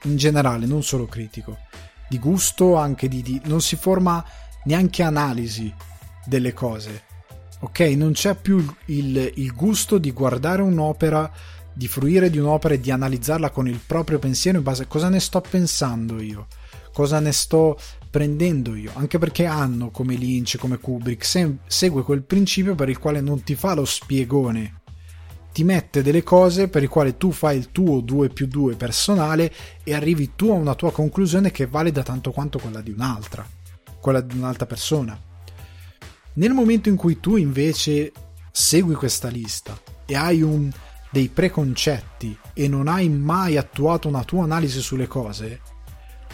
[0.04, 1.58] in generale, non solo critico,
[2.08, 4.24] di gusto, anche di, di non si forma
[4.64, 5.74] neanche analisi
[6.26, 7.04] delle cose.
[7.60, 11.32] Ok, non c'è più il, il gusto di guardare un'opera
[11.74, 15.10] di fruire di un'opera e di analizzarla con il proprio pensiero in base a cosa
[15.10, 16.48] ne sto pensando io,
[16.92, 17.80] cosa ne sto
[18.12, 23.00] prendendo io, anche perché hanno come Lynch, come Kubrick, se- segue quel principio per il
[23.00, 24.82] quale non ti fa lo spiegone,
[25.54, 29.52] ti mette delle cose per il quale tu fai il tuo 2 più 2 personale
[29.84, 33.48] e arrivi tu a una tua conclusione che vale da tanto quanto quella di un'altra,
[34.00, 35.20] quella di un'altra persona.
[36.34, 38.12] Nel momento in cui tu invece
[38.52, 40.70] segui questa lista e hai un,
[41.10, 45.62] dei preconcetti e non hai mai attuato una tua analisi sulle cose,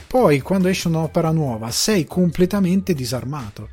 [0.08, 3.72] poi quando esce un'opera nuova sei completamente disarmato.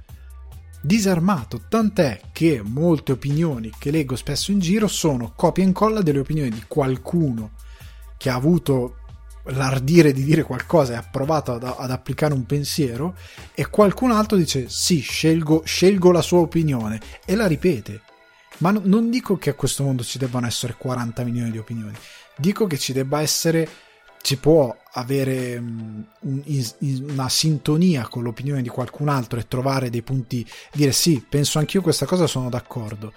[0.82, 6.18] Disarmato, tant'è che molte opinioni che leggo spesso in giro sono copia e incolla delle
[6.18, 7.52] opinioni di qualcuno
[8.18, 8.96] che ha avuto
[9.48, 13.14] l'ardire di dire qualcosa e ha provato ad, ad, applicare un pensiero
[13.54, 18.00] e qualcun altro dice sì, scelgo, scelgo la sua opinione e la ripete.
[18.58, 21.94] Ma no, non dico che a questo mondo ci debbano essere 40 milioni di opinioni,
[22.36, 23.68] dico che ci debba essere
[24.24, 29.90] si può avere um, un, in, una sintonia con l'opinione di qualcun altro e trovare
[29.90, 33.12] dei punti, dire sì, penso anch'io questa cosa, sono d'accordo,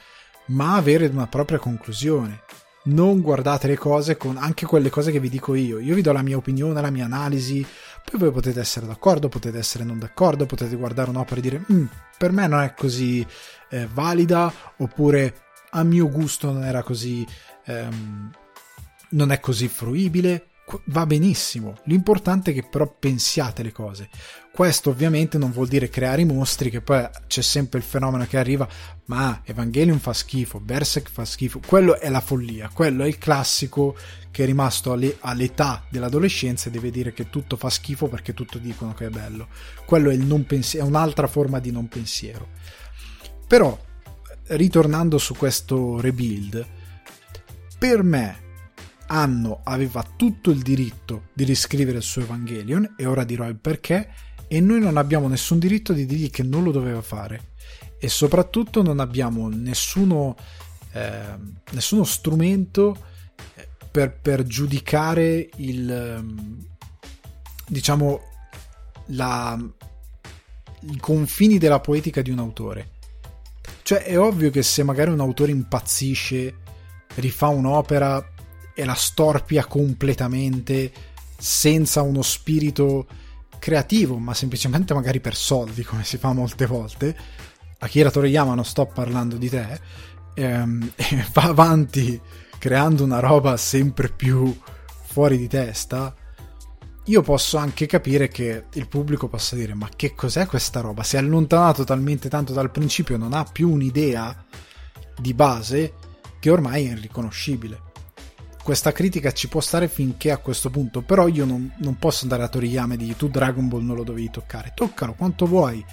[0.47, 2.41] ma avere una propria conclusione.
[2.87, 5.79] Non guardate le cose con anche quelle cose che vi dico io.
[5.79, 7.65] Io vi do la mia opinione, la mia analisi,
[8.03, 11.85] poi voi potete essere d'accordo, potete essere non d'accordo, potete guardare un'opera e dire mm,
[12.17, 13.25] per me non è così
[13.69, 15.35] eh, valida, oppure
[15.69, 17.25] a mio gusto non era così,
[17.65, 18.31] ehm,
[19.11, 20.46] non è così fruibile
[20.85, 21.77] va benissimo.
[21.85, 24.09] L'importante è che però pensiate le cose.
[24.51, 28.37] Questo ovviamente non vuol dire creare i mostri, che poi c'è sempre il fenomeno che
[28.37, 28.67] arriva,
[29.05, 31.61] ma Evangelion fa schifo, Berserk fa schifo.
[31.65, 33.95] Quello è la follia, quello è il classico
[34.31, 38.93] che è rimasto all'età dell'adolescenza e deve dire che tutto fa schifo perché tutto dicono
[38.93, 39.47] che è bello.
[39.85, 42.49] Quello è, pensiero, è un'altra forma di non pensiero.
[43.47, 43.77] Però,
[44.47, 46.65] ritornando su questo rebuild,
[47.77, 48.45] per me
[49.07, 54.09] Anno aveva tutto il diritto di riscrivere il suo Evangelion e ora dirò il perché
[54.47, 57.53] e noi non abbiamo nessun diritto di dirgli che non lo doveva fare.
[57.99, 60.35] E soprattutto non abbiamo nessuno,
[60.93, 61.35] eh,
[61.71, 62.97] nessuno strumento
[63.55, 66.65] eh, per, per, giudicare il ehm,
[67.67, 68.21] diciamo
[69.07, 69.59] la,
[70.81, 72.91] i confini della poetica di un autore.
[73.81, 76.55] Cioè è ovvio che se magari un autore impazzisce
[77.15, 78.35] rifà un'opera
[78.77, 80.91] e la storpia completamente
[81.35, 83.07] senza uno spirito
[83.57, 87.17] creativo, ma semplicemente magari per soldi, come si fa molte volte.
[87.79, 89.79] Akira Toriyama, non sto parlando di te,
[90.35, 90.91] ehm,
[91.33, 92.21] va avanti
[92.59, 94.55] creando una roba sempre più
[95.05, 96.13] fuori di testa.
[97.05, 101.01] Io posso anche capire che il pubblico possa dire: Ma che cos'è questa roba?
[101.01, 104.45] Si è allontanato talmente tanto dal principio, non ha più un'idea
[105.19, 105.93] di base
[106.39, 107.85] che ormai è irriconoscibile
[108.67, 112.43] questa critica ci può stare finché a questo punto, però io non, non posso andare
[112.43, 115.85] a Toriyama e dirgli tu Dragon Ball non lo dovevi toccare, toccalo quanto vuoi,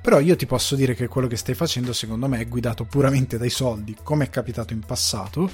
[0.00, 3.38] però io ti posso dire che quello che stai facendo secondo me è guidato puramente
[3.38, 5.48] dai soldi, come è capitato in passato,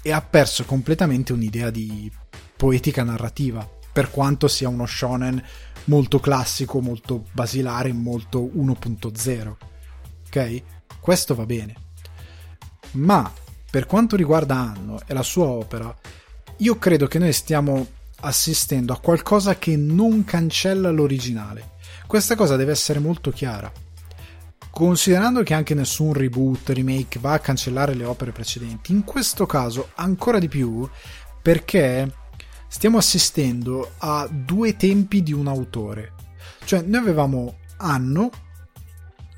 [0.00, 2.08] e ha perso completamente un'idea di
[2.56, 5.42] poetica narrativa, per quanto sia uno shonen
[5.86, 9.56] molto classico, molto basilare, molto 1.0.
[10.28, 10.62] Ok?
[11.00, 11.74] Questo va bene.
[12.92, 13.28] Ma
[13.70, 15.94] per quanto riguarda Anno e la sua opera,
[16.56, 17.86] io credo che noi stiamo
[18.22, 21.70] assistendo a qualcosa che non cancella l'originale.
[22.06, 23.72] Questa cosa deve essere molto chiara.
[24.70, 29.90] Considerando che anche nessun reboot, remake va a cancellare le opere precedenti, in questo caso
[29.94, 30.88] ancora di più
[31.40, 32.12] perché
[32.68, 36.12] stiamo assistendo a due tempi di un autore.
[36.64, 38.30] Cioè, noi avevamo Anno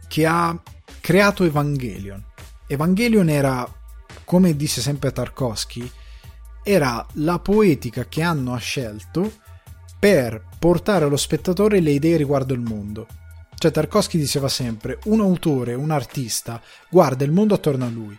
[0.09, 0.61] che ha
[1.01, 2.23] creato Evangelion.
[2.67, 3.67] Evangelion era
[4.25, 5.91] come disse sempre Tarkovsky,
[6.63, 9.41] era la poetica che Anno ha scelto
[9.99, 13.07] per portare allo spettatore le idee riguardo il mondo.
[13.55, 18.19] Cioè Tarkovsky diceva sempre, un autore, un artista, guarda il mondo attorno a lui,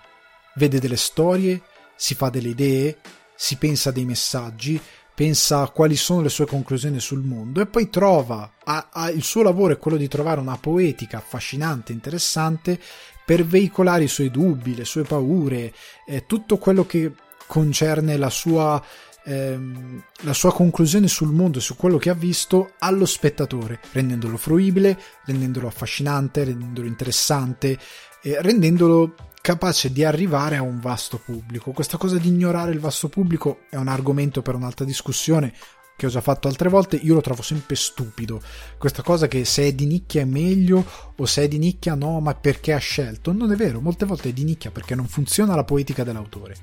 [0.55, 1.61] vede delle storie,
[1.95, 2.97] si fa delle idee,
[3.35, 4.79] si pensa dei messaggi,
[5.15, 9.23] pensa a quali sono le sue conclusioni sul mondo e poi trova, ha, ha, il
[9.23, 12.79] suo lavoro è quello di trovare una poetica affascinante, interessante
[13.25, 15.73] per veicolare i suoi dubbi, le sue paure,
[16.05, 17.11] eh, tutto quello che
[17.47, 18.83] concerne la sua,
[19.25, 24.37] ehm, la sua conclusione sul mondo e su quello che ha visto allo spettatore, rendendolo
[24.37, 27.77] fruibile, rendendolo affascinante, rendendolo interessante,
[28.21, 31.71] eh, rendendolo capace di arrivare a un vasto pubblico.
[31.71, 35.53] Questa cosa di ignorare il vasto pubblico è un argomento per un'altra discussione
[35.95, 38.41] che ho già fatto altre volte, io lo trovo sempre stupido.
[38.77, 42.19] Questa cosa che se è di nicchia è meglio o se è di nicchia no,
[42.19, 43.31] ma perché ha scelto?
[43.31, 46.55] Non è vero, molte volte è di nicchia perché non funziona la poetica dell'autore.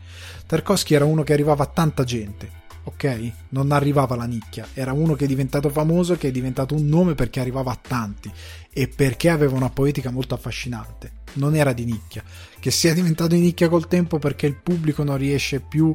[0.47, 2.51] Tarkovsky era uno che arrivava a tanta gente,
[2.85, 3.33] ok?
[3.51, 7.15] Non arrivava alla nicchia, era uno che è diventato famoso, che è diventato un nome
[7.15, 8.31] perché arrivava a tanti
[8.73, 11.19] e perché aveva una poetica molto affascinante.
[11.35, 12.25] Non era di nicchia,
[12.59, 15.95] che sia diventato di nicchia col tempo perché il pubblico non riesce più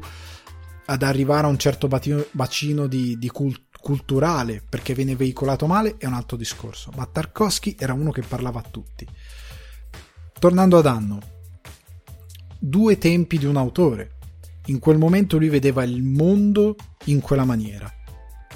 [0.85, 6.05] ad arrivare a un certo bacino di, di cult- culturale perché viene veicolato male è
[6.05, 9.07] un altro discorso, ma Tarkovsky era uno che parlava a tutti.
[10.37, 11.19] Tornando ad Anno,
[12.59, 14.13] due tempi di un autore.
[14.67, 17.91] In quel momento lui vedeva il mondo in quella maniera.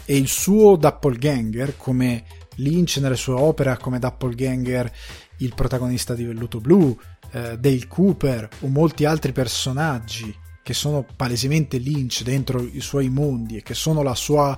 [0.03, 4.91] E il suo doppelganger come Lynch nelle sue opere come doppelganger
[5.37, 6.97] il protagonista di Velluto Blu
[7.31, 10.35] eh, Dale Cooper o molti altri personaggi
[10.69, 14.55] che sono palesemente Lynch dentro i suoi mondi e che sono sua,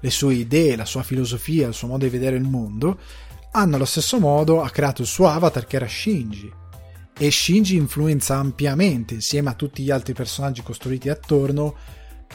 [0.00, 2.98] le sue idee, la sua filosofia, il suo modo di vedere il mondo,
[3.52, 6.52] hanno allo stesso modo ha creato il suo avatar che era Shinji.
[7.16, 11.76] E Shinji influenza ampiamente, insieme a tutti gli altri personaggi costruiti attorno,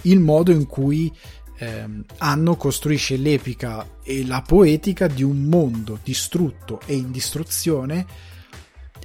[0.03, 1.13] il modo in cui
[1.57, 8.05] ehm, Anno costruisce l'epica e la poetica di un mondo distrutto e in distruzione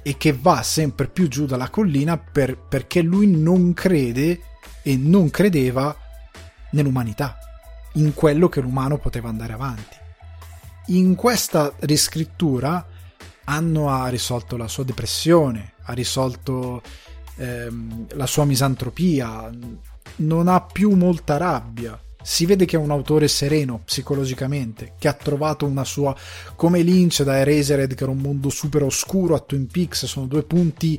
[0.03, 4.41] e che va sempre più giù dalla collina per, perché lui non crede
[4.83, 5.95] e non credeva
[6.71, 7.37] nell'umanità,
[7.93, 9.95] in quello che l'umano poteva andare avanti.
[10.87, 12.85] In questa riscrittura
[13.45, 16.81] Anno ha risolto la sua depressione, ha risolto
[17.35, 19.49] ehm, la sua misantropia,
[20.17, 21.99] non ha più molta rabbia.
[22.23, 26.15] Si vede che è un autore sereno psicologicamente, che ha trovato una sua.
[26.55, 30.43] come Lynch da Erasered, che era un mondo super oscuro, a Twin Peaks, sono due
[30.43, 30.97] punti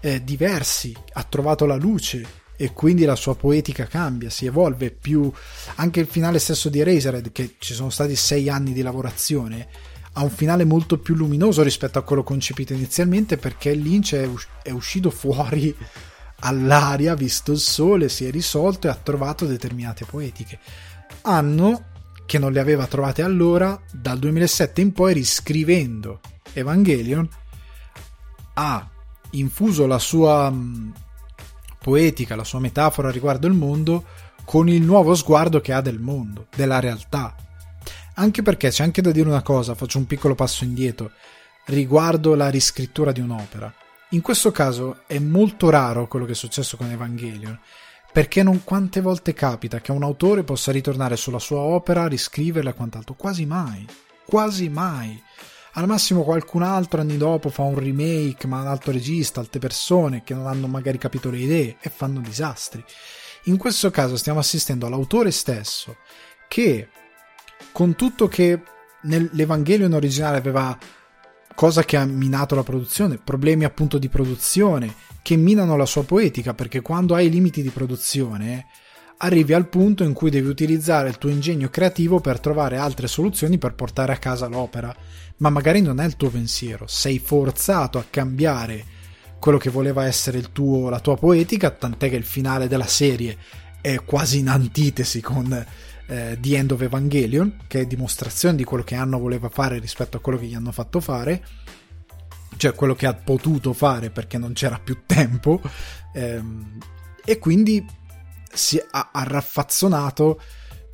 [0.00, 0.96] eh, diversi.
[1.12, 2.24] Ha trovato la luce
[2.56, 5.30] e quindi la sua poetica cambia, si evolve più.
[5.76, 9.68] Anche il finale stesso di Erasered, che ci sono stati sei anni di lavorazione
[10.14, 14.48] ha un finale molto più luminoso rispetto a quello concepito inizialmente perché Lynch è, us-
[14.62, 15.74] è uscito fuori
[16.40, 20.58] all'aria, visto il sole, si è risolto e ha trovato determinate poetiche.
[21.22, 21.84] Anno
[22.26, 26.20] che non le aveva trovate allora, dal 2007 in poi riscrivendo
[26.52, 27.28] Evangelion,
[28.54, 28.88] ha
[29.30, 30.92] infuso la sua mh,
[31.80, 34.04] poetica, la sua metafora riguardo il mondo
[34.44, 37.34] con il nuovo sguardo che ha del mondo, della realtà,
[38.14, 41.10] anche perché c'è anche da dire una cosa, faccio un piccolo passo indietro,
[41.66, 43.72] riguardo la riscrittura di un'opera.
[44.12, 47.56] In questo caso è molto raro quello che è successo con Evangelion,
[48.12, 52.74] perché non quante volte capita che un autore possa ritornare sulla sua opera, riscriverla e
[52.74, 53.14] quant'altro?
[53.14, 53.86] Quasi mai,
[54.26, 55.22] quasi mai.
[55.74, 60.24] Al massimo qualcun altro anni dopo fa un remake, ma un altro regista, altre persone
[60.24, 62.84] che non hanno magari capito le idee e fanno disastri.
[63.44, 65.98] In questo caso stiamo assistendo all'autore stesso
[66.48, 66.88] che
[67.70, 68.60] con tutto che
[69.02, 70.76] nell'Evangelion originale aveva
[71.60, 76.54] cosa che ha minato la produzione, problemi appunto di produzione che minano la sua poetica
[76.54, 78.64] perché quando hai limiti di produzione
[79.18, 83.58] arrivi al punto in cui devi utilizzare il tuo ingegno creativo per trovare altre soluzioni
[83.58, 84.96] per portare a casa l'opera,
[85.36, 88.82] ma magari non è il tuo pensiero, sei forzato a cambiare
[89.38, 93.36] quello che voleva essere tuo, la tua poetica, tant'è che il finale della serie
[93.82, 95.62] è quasi in antitesi con
[96.10, 100.16] eh, The End of Evangelion, che è dimostrazione di quello che Hanno voleva fare rispetto
[100.16, 101.44] a quello che gli hanno fatto fare,
[102.56, 105.60] cioè quello che ha potuto fare perché non c'era più tempo,
[106.12, 106.78] ehm,
[107.24, 107.86] e quindi
[108.52, 110.40] si ha, ha raffazzonato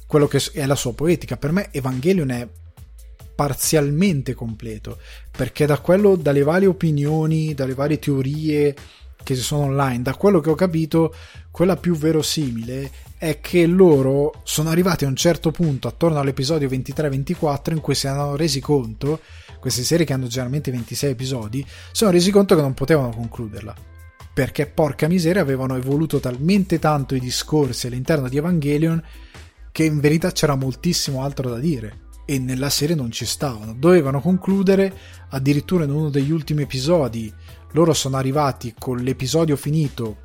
[0.07, 1.38] quello che è la sua poetica.
[1.38, 2.46] Per me Evangelion è
[3.35, 4.98] parzialmente completo
[5.31, 8.74] perché da quello dalle varie opinioni dalle varie teorie
[9.22, 11.14] che ci sono online da quello che ho capito
[11.50, 17.72] quella più verosimile è che loro sono arrivati a un certo punto, attorno all'episodio 23-24,
[17.72, 19.20] in cui si erano resi conto,
[19.59, 23.74] queste serie che hanno generalmente 26 episodi, sono resi conto che non potevano concluderla.
[24.35, 29.02] Perché porca miseria avevano evoluto talmente tanto i discorsi all'interno di Evangelion
[29.72, 33.72] che in verità c'era moltissimo altro da dire e nella serie non ci stavano.
[33.72, 34.92] Dovevano concludere
[35.31, 37.33] addirittura in uno degli ultimi episodi.
[37.72, 40.18] Loro sono arrivati con l'episodio finito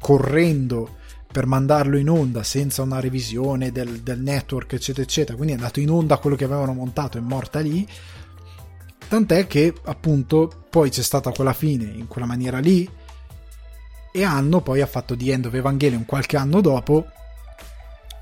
[0.00, 0.96] correndo
[1.36, 5.36] per mandarlo in onda senza una revisione del, del network, eccetera, eccetera.
[5.36, 7.86] Quindi è andato in onda quello che avevano montato, è morta lì.
[9.06, 12.88] Tant'è che appunto poi c'è stata quella fine in quella maniera lì.
[14.14, 17.06] E hanno poi ha fatto The End of Evangelion qualche anno dopo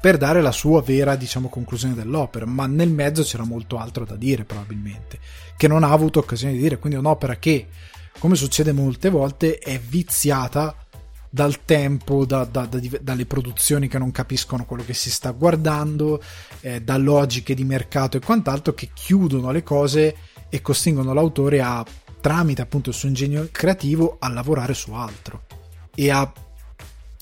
[0.01, 4.17] per dare la sua vera, diciamo, conclusione dell'opera, ma nel mezzo c'era molto altro da
[4.17, 5.21] dire probabilmente,
[5.57, 7.69] che non ha avuto occasione di dire, quindi è un'opera che,
[8.19, 10.84] come succede molte volte, è viziata
[11.35, 16.23] dal tempo, da, da, da, dalle produzioni che non capiscono quello che si sta guardando,
[16.61, 20.17] eh, da logiche di mercato e quant'altro che chiudono le cose
[20.49, 21.85] e costringono l'autore a,
[22.21, 25.43] tramite appunto il suo ingegno creativo, a lavorare su altro
[25.93, 26.33] e a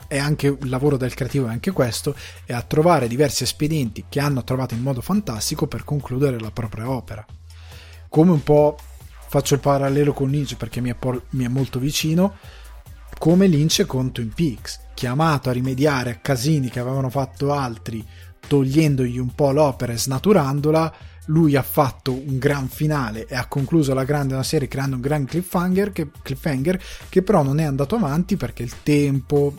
[0.07, 4.21] è anche il lavoro del creativo, è anche questo, è a trovare diversi espedienti che
[4.21, 7.25] hanno trovato in modo fantastico per concludere la propria opera.
[8.11, 8.77] Come un po'
[9.29, 12.37] faccio il parallelo con Lynch perché mi è, por- mi è molto vicino,
[13.19, 18.05] come Lynch con Twin Peaks, chiamato a rimediare a casini che avevano fatto altri,
[18.47, 20.95] togliendogli un po' l'opera e snaturandola,
[21.27, 25.03] lui ha fatto un gran finale e ha concluso la grande una serie creando un
[25.03, 29.55] gran cliffhanger che, cliffhanger che però non è andato avanti perché il tempo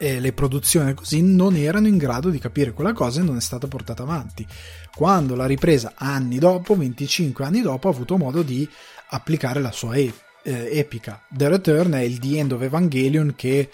[0.00, 3.40] e le produzioni così non erano in grado di capire quella cosa e non è
[3.40, 4.46] stata portata avanti.
[4.94, 8.68] Quando l'ha ripresa anni dopo, 25 anni dopo, ha avuto modo di
[9.10, 10.12] applicare la sua e-
[10.42, 11.22] eh, epica.
[11.28, 13.70] The Return è il The End of Evangelion che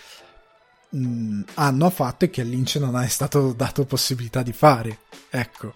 [0.89, 5.01] mh, mm, hanno fatto e che a Lynch non è stato dato possibilità di fare.
[5.31, 5.75] Ecco,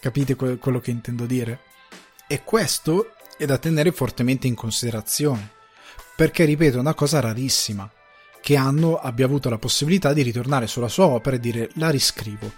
[0.00, 1.60] capite que- quello che intendo dire?
[2.26, 5.50] E questo è da tenere fortemente in considerazione,
[6.16, 7.90] perché ripeto, è una cosa rarissima
[8.40, 12.52] che Anno abbia avuto la possibilità di ritornare sulla sua opera e dire la riscrivo.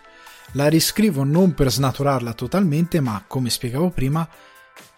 [0.53, 4.29] La riscrivo non per snaturarla totalmente, ma come spiegavo prima,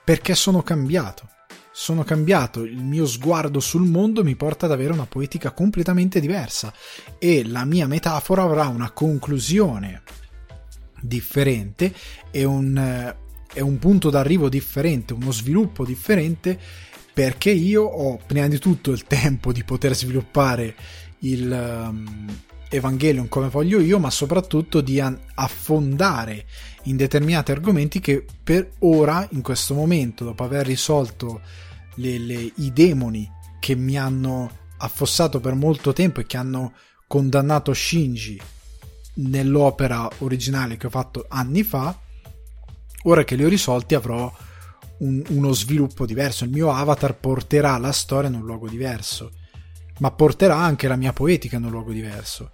[0.05, 1.29] perché sono cambiato.
[1.79, 6.73] Sono cambiato, il mio sguardo sul mondo mi porta ad avere una poetica completamente diversa
[7.19, 10.03] e la mia metafora avrà una conclusione
[11.03, 11.93] differente
[12.31, 13.15] e un,
[13.53, 16.59] e un punto d'arrivo differente, uno sviluppo differente
[17.13, 20.75] perché io ho prima di tutto il tempo di poter sviluppare
[21.21, 21.51] il
[21.91, 22.27] um,
[22.69, 25.01] Evangelion come voglio io, ma soprattutto di
[25.35, 26.47] affondare
[26.85, 31.41] in determinati argomenti che per ora, in questo momento, dopo aver risolto
[31.95, 36.75] le, le, i demoni che mi hanno affossato per molto tempo e che hanno
[37.07, 38.41] condannato Shinji
[39.15, 41.99] nell'opera originale che ho fatto anni fa,
[43.05, 44.33] ora che li ho risolti avrò
[44.99, 46.45] un, uno sviluppo diverso.
[46.45, 49.33] Il mio avatar porterà la storia in un luogo diverso,
[49.99, 52.51] ma porterà anche la mia poetica in un luogo diverso.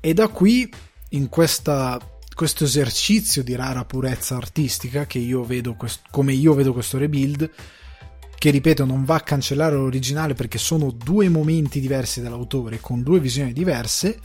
[0.00, 0.68] E da qui,
[1.10, 1.98] in questa,
[2.34, 7.50] questo esercizio di rara purezza artistica, che io vedo quest- come io vedo questo rebuild,
[8.38, 13.18] che ripeto non va a cancellare l'originale perché sono due momenti diversi dell'autore, con due
[13.18, 14.20] visioni diverse,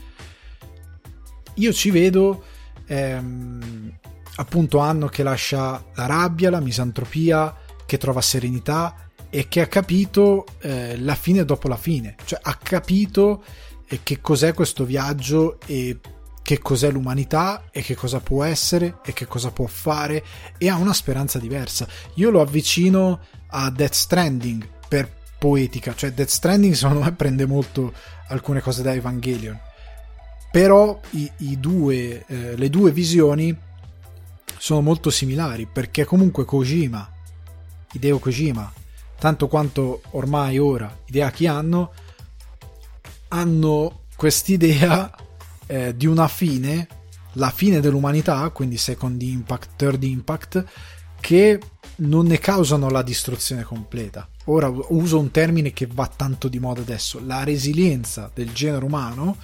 [1.56, 2.44] io ci vedo
[2.86, 3.92] ehm,
[4.36, 7.56] appunto Anno che lascia la rabbia, la misantropia,
[7.86, 12.56] che trova serenità e che ha capito eh, la fine dopo la fine, cioè ha
[12.56, 13.44] capito
[13.88, 15.98] eh, che cos'è questo viaggio e
[16.44, 20.24] che cos'è l'umanità e che cosa può essere e che cosa può fare
[20.58, 21.88] e ha una speranza diversa.
[22.16, 25.10] Io lo avvicino a Death Stranding per
[25.40, 27.94] poetica, cioè Death Stranding secondo me prende molto
[28.28, 29.58] alcune cose da Evangelion,
[30.52, 33.58] però i, i due, eh, le due visioni
[34.58, 37.10] sono molto similari perché comunque Kojima,
[37.94, 38.72] Hideo Kojima,
[39.22, 41.92] tanto quanto ormai ora Hideaki hanno,
[43.28, 45.16] hanno quest'idea
[45.68, 46.88] eh, di una fine,
[47.34, 50.66] la fine dell'umanità, quindi Second Impact, Third Impact,
[51.20, 51.60] che
[51.98, 54.28] non ne causano la distruzione completa.
[54.46, 59.38] Ora uso un termine che va tanto di moda adesso, la resilienza del genere umano,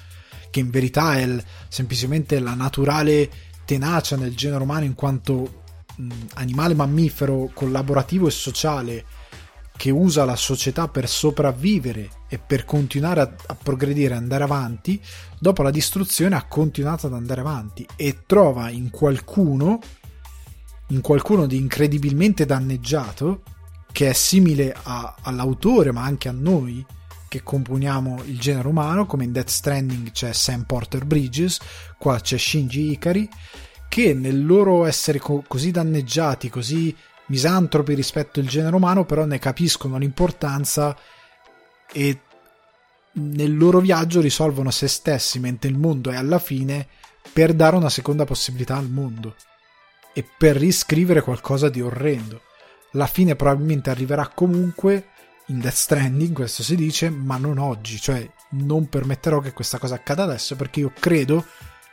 [0.49, 3.29] che in verità è il, semplicemente la naturale
[3.63, 5.65] tenacia nel genere umano in quanto
[5.97, 9.05] mh, animale mammifero collaborativo e sociale
[9.77, 14.99] che usa la società per sopravvivere e per continuare a, a progredire, andare avanti,
[15.39, 19.79] dopo la distruzione ha continuato ad andare avanti e trova in qualcuno,
[20.87, 23.43] in qualcuno di incredibilmente danneggiato,
[23.91, 26.85] che è simile a, all'autore ma anche a noi,
[27.27, 31.59] che componiamo il genere umano, come in Death Stranding c'è Sam Porter Bridges,
[31.97, 33.29] qua c'è Shinji Ikari,
[33.89, 36.95] che nel loro essere co- così danneggiati, così
[37.27, 40.95] misantropi rispetto al genere umano, però ne capiscono l'importanza
[41.91, 42.21] e
[43.13, 46.87] nel loro viaggio risolvono se stessi mentre il mondo è alla fine
[47.31, 49.35] per dare una seconda possibilità al mondo
[50.13, 52.41] e per riscrivere qualcosa di orrendo.
[52.91, 55.09] La fine probabilmente arriverà comunque
[55.47, 59.95] in Death Stranding, questo si dice, ma non oggi, cioè non permetterò che questa cosa
[59.95, 61.45] accada adesso perché io credo,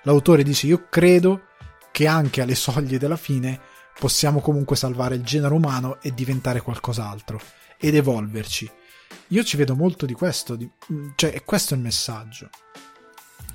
[0.03, 1.49] l'autore dice io credo
[1.93, 3.61] che anche alle soglie della fine
[3.99, 7.41] possiamo comunque salvare il genere umano e diventare qualcos'altro
[7.79, 8.71] ed evolverci.
[9.29, 10.69] Io ci vedo molto di questo, di,
[11.15, 12.49] cioè questo è il messaggio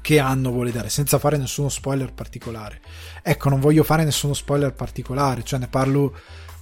[0.02, 2.82] che Anno vuole dare, senza fare nessuno spoiler particolare.
[3.22, 6.18] Ecco, non voglio fare nessuno spoiler particolare, cioè ne parlo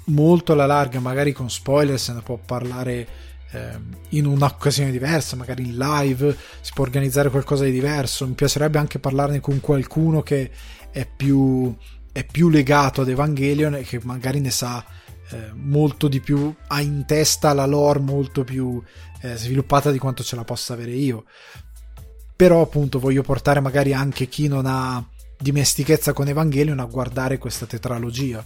[0.06, 3.08] molto alla larga, magari con spoiler se ne può parlare
[3.52, 8.28] eh, in un'occasione diversa, magari in live, si può organizzare qualcosa di diverso.
[8.28, 10.52] Mi piacerebbe anche parlarne con qualcuno che
[10.92, 11.76] è più,
[12.18, 14.84] è più legato ad Evangelion e che magari ne sa
[15.30, 18.82] eh, molto di più, ha in testa la lore molto più
[19.22, 21.26] eh, sviluppata di quanto ce la possa avere io.
[22.36, 25.04] però appunto voglio portare magari anche chi non ha
[25.40, 28.44] dimestichezza con Evangelion a guardare questa tetralogia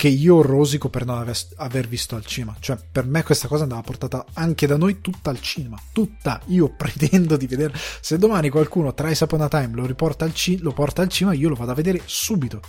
[0.00, 2.56] che io rosico per non aver, visto al cinema.
[2.58, 5.78] Cioè, per me questa cosa andava portata anche da noi tutta al cinema.
[5.92, 6.40] Tutta.
[6.46, 7.74] Io pretendo di vedere.
[8.00, 11.36] Se domani qualcuno tra Upon a Time lo, riporta al ci, lo porta al cinema,
[11.36, 12.62] io lo vado a vedere subito.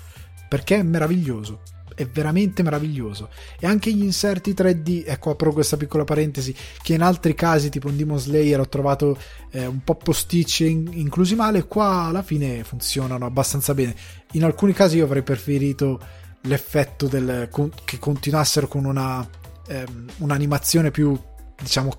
[0.49, 1.61] Perché è meraviglioso.
[1.95, 3.29] È veramente meraviglioso.
[3.57, 7.87] E anche gli inserti 3D, ecco apro questa piccola parentesi, che in altri casi, tipo
[7.87, 9.17] in Demon Slayer, ho trovato
[9.51, 13.95] eh, un po' posticci in, inclusi male, qua alla fine funzionano abbastanza bene.
[14.33, 17.49] In alcuni casi io avrei preferito l'effetto del,
[17.83, 19.27] che continuassero con una,
[19.67, 21.17] ehm, un'animazione più,
[21.59, 21.95] diciamo,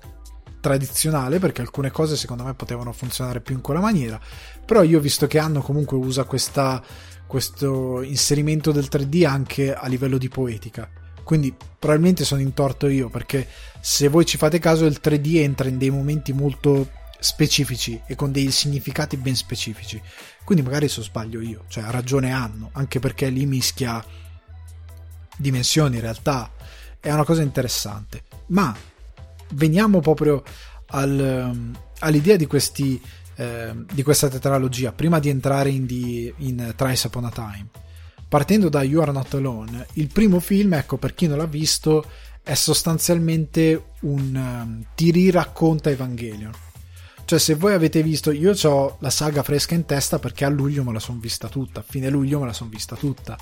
[0.59, 4.19] tradizionale, perché alcune cose secondo me potevano funzionare più in quella maniera.
[4.65, 6.81] Però io visto che Anno comunque usa questa,
[7.27, 10.89] questo inserimento del 3D anche a livello di poetica.
[11.23, 13.47] Quindi probabilmente sono in torto io, perché
[13.81, 16.89] se voi ci fate caso il 3D entra in dei momenti molto
[17.19, 20.01] specifici e con dei significati ben specifici.
[20.43, 24.03] Quindi magari so sbaglio io, cioè ragione Anno, anche perché lì mischia
[25.37, 26.51] dimensioni, realtà,
[26.99, 28.23] è una cosa interessante.
[28.47, 28.75] Ma
[29.53, 30.43] veniamo proprio
[30.87, 33.01] al, ehm, all'idea di, questi,
[33.35, 37.67] eh, di questa tetralogia, prima di entrare in, di, in Thrice Upon a Time.
[38.27, 42.03] Partendo da You Are Not Alone, il primo film, ecco, per chi non l'ha visto,
[42.41, 46.51] è sostanzialmente un um, ti riracconta Evangelion.
[47.25, 50.83] Cioè, se voi avete visto, io ho la saga fresca in testa perché a luglio
[50.83, 53.37] me la sono vista tutta, a fine luglio me la sono vista tutta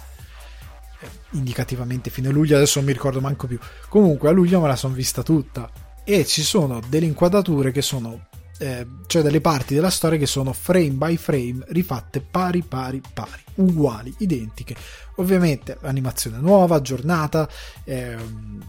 [1.32, 3.60] indicativamente fine luglio, adesso non mi ricordo manco più.
[3.90, 5.70] Comunque a luglio me la sono vista tutta
[6.04, 8.28] e ci sono delle inquadrature che sono
[8.62, 13.42] eh, cioè delle parti della storia che sono frame by frame rifatte pari pari pari,
[13.56, 14.76] uguali, identiche.
[15.16, 17.50] Ovviamente l'animazione nuova, aggiornata,
[17.84, 18.16] eh,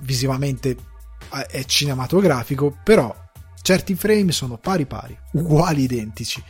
[0.01, 0.77] visivamente
[1.49, 3.15] è cinematografico, però
[3.61, 6.43] certi frame sono pari pari, uguali, identici.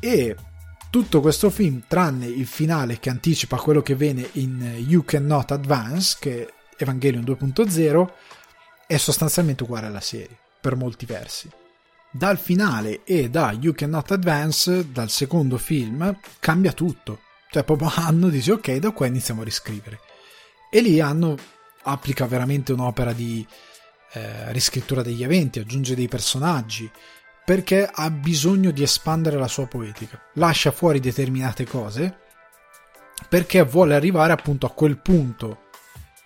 [0.00, 0.36] E
[0.96, 6.16] tutto questo film, tranne il finale che anticipa quello che viene in You Cannot Advance,
[6.18, 8.12] che è Evangelion 2.0,
[8.86, 11.50] è sostanzialmente uguale alla serie, per molti versi.
[12.10, 17.20] Dal finale e da You Cannot Advance, dal secondo film, cambia tutto.
[17.50, 20.00] Cioè, proprio Hanno dice ok, da qua iniziamo a riscrivere.
[20.70, 21.36] E lì Hanno
[21.82, 23.46] applica veramente un'opera di
[24.12, 26.90] eh, riscrittura degli eventi, aggiunge dei personaggi,
[27.46, 30.20] perché ha bisogno di espandere la sua poetica.
[30.34, 32.18] Lascia fuori determinate cose
[33.28, 35.68] perché vuole arrivare appunto a quel punto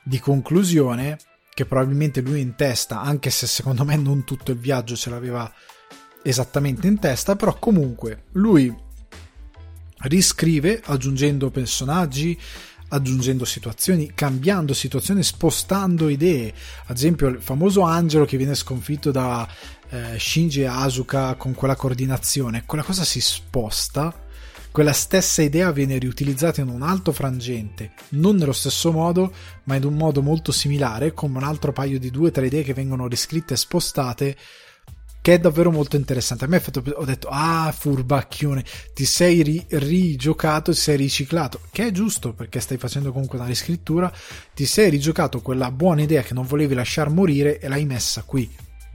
[0.03, 1.19] di conclusione
[1.53, 5.53] che probabilmente lui in testa, anche se secondo me non tutto il viaggio ce l'aveva
[6.23, 8.75] esattamente in testa, però comunque lui
[10.05, 12.39] riscrive aggiungendo personaggi,
[12.89, 16.53] aggiungendo situazioni, cambiando situazioni, spostando idee.
[16.87, 19.47] Ad esempio, il famoso angelo che viene sconfitto da
[19.91, 24.29] eh, Shinji e Asuka con quella coordinazione, quella cosa si sposta.
[24.73, 29.33] Quella stessa idea viene riutilizzata in un altro frangente, non nello stesso modo,
[29.65, 32.63] ma in un modo molto similare, come un altro paio di due o tre idee
[32.63, 34.37] che vengono riscritte e spostate
[35.21, 36.45] che è davvero molto interessante.
[36.45, 38.65] A me fatto, ho detto, ah, furbacchione,
[38.95, 43.47] ti sei ri- rigiocato, ti sei riciclato, che è giusto perché stai facendo comunque una
[43.47, 44.11] riscrittura,
[44.55, 48.51] ti sei rigiocato quella buona idea che non volevi lasciar morire e l'hai messa qui.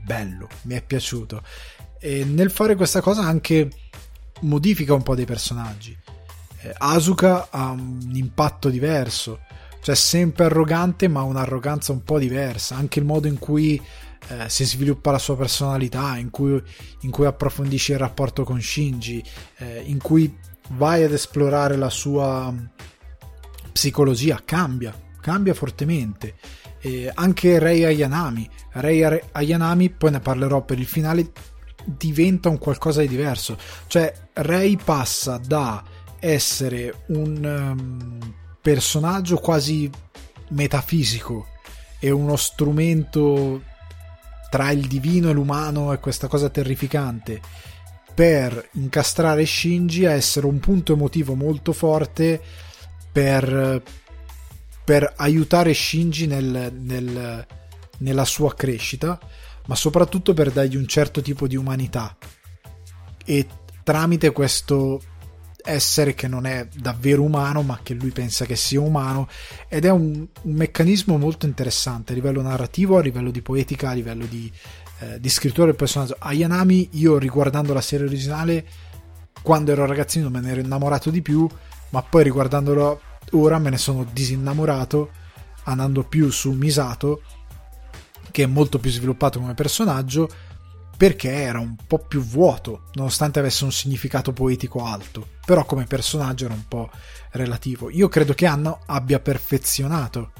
[0.06, 1.42] Bello, mi è piaciuto.
[1.98, 3.68] E nel fare questa cosa anche
[4.42, 5.98] modifica un po' dei personaggi.
[6.60, 9.40] Eh, Asuka ha un impatto diverso,
[9.82, 13.82] cioè sempre arrogante ma un'arroganza un po' diversa, anche il modo in cui
[14.28, 16.62] eh, si sviluppa la sua personalità, in cui,
[17.00, 19.20] in cui approfondisce il rapporto con Shinji,
[19.56, 20.32] eh, in cui
[20.74, 22.64] vai ad esplorare la sua mm,
[23.72, 26.36] psicologia, cambia, cambia fortemente.
[26.86, 31.32] E anche Rei Ayanami, Rei Ayanami, poi ne parlerò per il finale,
[31.84, 33.58] diventa un qualcosa di diverso.
[33.88, 35.82] Cioè, Rei passa da
[36.20, 39.90] essere un um, personaggio quasi
[40.50, 41.48] metafisico
[41.98, 43.62] e uno strumento
[44.48, 47.40] tra il divino e l'umano e questa cosa terrificante
[48.14, 52.40] per incastrare Shinji a essere un punto emotivo molto forte
[53.10, 53.82] per,
[54.86, 57.44] per aiutare Shinji nel, nel,
[57.98, 59.18] nella sua crescita,
[59.66, 62.16] ma soprattutto per dargli un certo tipo di umanità.
[63.24, 63.48] E
[63.82, 65.02] tramite questo
[65.64, 69.28] essere che non è davvero umano, ma che lui pensa che sia umano,
[69.68, 73.94] ed è un, un meccanismo molto interessante a livello narrativo, a livello di poetica, a
[73.94, 74.48] livello di,
[75.00, 76.14] eh, di scrittura del personaggio.
[76.16, 78.64] Ayanami, io riguardando la serie originale,
[79.42, 81.48] quando ero ragazzino me ne ero innamorato di più,
[81.88, 83.00] ma poi riguardandolo
[83.32, 85.10] ora me ne sono disinnamorato,
[85.64, 87.22] andando più su Misato,
[88.30, 90.28] che è molto più sviluppato come personaggio,
[90.96, 96.46] perché era un po' più vuoto, nonostante avesse un significato poetico alto, però come personaggio
[96.46, 96.90] era un po'
[97.32, 97.90] relativo.
[97.90, 100.32] Io credo che Anno abbia perfezionato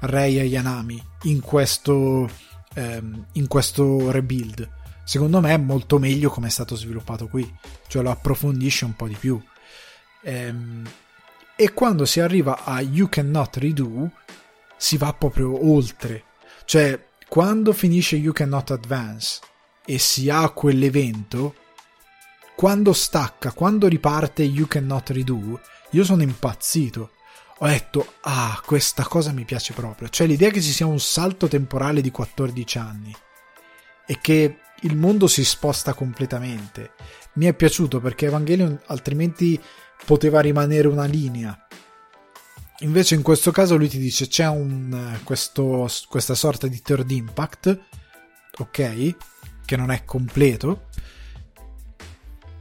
[0.00, 2.28] Rei e Yanami in questo,
[2.74, 4.76] ehm, in questo rebuild.
[5.04, 7.50] Secondo me è molto meglio come è stato sviluppato qui,
[7.86, 9.42] cioè lo approfondisce un po' di più.
[10.22, 10.86] Ehm,
[11.60, 14.12] e quando si arriva a You Cannot Redo,
[14.76, 16.22] si va proprio oltre.
[16.64, 19.40] Cioè, quando finisce You Cannot Advance
[19.84, 21.56] e si ha quell'evento,
[22.54, 27.10] quando stacca, quando riparte You Cannot Redo, io sono impazzito.
[27.58, 30.08] Ho detto, ah, questa cosa mi piace proprio.
[30.08, 33.12] Cioè l'idea che ci sia un salto temporale di 14 anni
[34.06, 36.92] e che il mondo si sposta completamente.
[37.32, 39.60] Mi è piaciuto perché Evangelion altrimenti
[40.04, 41.68] poteva rimanere una linea
[42.82, 47.80] Invece in questo caso lui ti dice c'è un, questo, questa sorta di third impact,
[48.58, 49.16] ok,
[49.64, 50.86] che non è completo,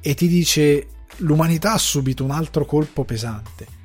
[0.02, 3.76] e ti dice l'umanità ha subito un altro colpo pesante.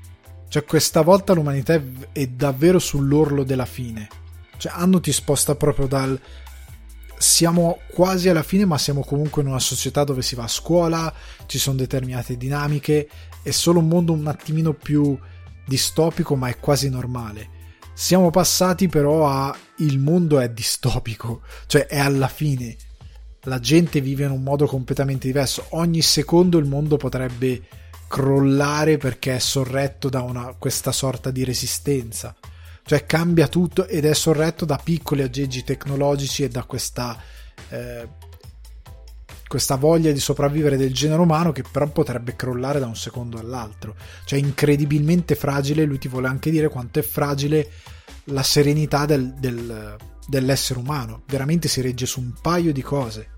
[0.49, 1.79] Cioè questa volta l'umanità
[2.13, 4.09] è, davvero sull'orlo della fine.
[4.57, 6.19] Cioè Anno ti sposta proprio dal
[7.19, 11.13] siamo quasi alla fine, ma siamo comunque in una società dove si va a scuola,
[11.47, 13.09] ci sono determinate dinamiche,
[13.43, 15.19] è solo un mondo un attimino più
[15.67, 17.61] distopico ma è quasi normale.
[17.95, 22.77] Siamo passati però a il mondo è distopico, cioè è alla fine.
[23.43, 25.67] La gente vive in un modo completamente diverso.
[25.71, 27.63] Ogni secondo il mondo potrebbe
[28.09, 32.35] crollare perché è sorretto da una, questa sorta di resistenza.
[32.85, 37.17] Cioè cambia tutto ed è sorretto da piccoli aggeggi tecnologici e da questa
[37.69, 38.09] eh,
[39.53, 43.95] questa voglia di sopravvivere del genere umano che però potrebbe crollare da un secondo all'altro.
[44.25, 47.71] Cioè incredibilmente fragile, lui ti vuole anche dire quanto è fragile
[48.25, 49.95] la serenità del, del,
[50.27, 51.25] dell'essere umano.
[51.27, 53.33] Veramente si regge su un paio di cose.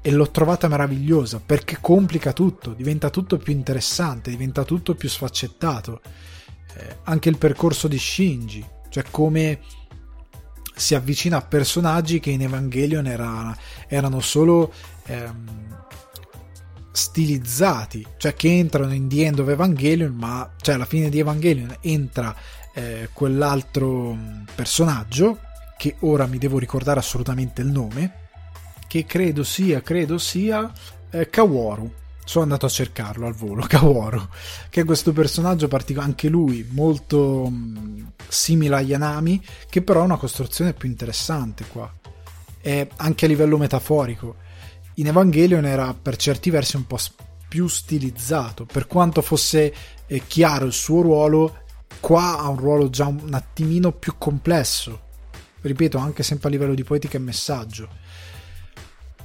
[0.00, 6.00] E l'ho trovata meravigliosa perché complica tutto, diventa tutto più interessante, diventa tutto più sfaccettato.
[6.74, 9.60] Eh, anche il percorso di Shinji, cioè come
[10.74, 13.54] si avvicina a personaggi che in Evangelion era,
[13.88, 14.72] erano solo
[15.08, 15.68] ehm,
[16.98, 21.76] stilizzati, cioè che entrano in The End of Evangelion, ma cioè alla fine di Evangelion
[21.80, 22.34] entra
[22.74, 25.38] eh, quell'altro mm, personaggio
[25.76, 28.26] che ora mi devo ricordare assolutamente il nome,
[28.88, 30.70] che credo sia, credo sia
[31.10, 31.92] eh, Kaworu.
[32.24, 34.20] Sono andato a cercarlo al volo, Kaworu,
[34.68, 40.00] che è questo personaggio particolare, anche lui molto mh, mm, simile a Yanami, che però
[40.00, 41.90] ha una costruzione più interessante qua.
[42.60, 44.46] E anche a livello metaforico
[44.98, 46.98] in Evangelion era per certi versi un po'
[47.48, 49.74] più stilizzato, per quanto fosse
[50.06, 51.62] eh, chiaro il suo ruolo,
[52.00, 55.06] qua ha un ruolo già un attimino più complesso.
[55.60, 57.88] Ripeto, anche sempre a livello di poetica e messaggio.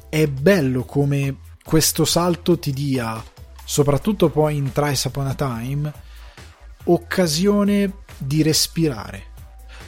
[0.09, 3.21] È bello come questo salto ti dia,
[3.65, 5.93] soprattutto poi in Trice Upon a Time,
[6.85, 9.31] occasione di respirare.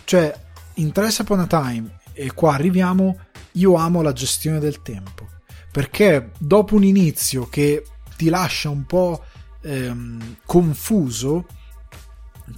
[0.04, 0.34] Cioè,
[0.76, 3.20] in Trice Upon a Time, e qua arriviamo,
[3.54, 5.34] io amo la gestione del tempo
[5.76, 9.26] perché dopo un inizio che ti lascia un po'
[9.62, 11.48] ehm, confuso,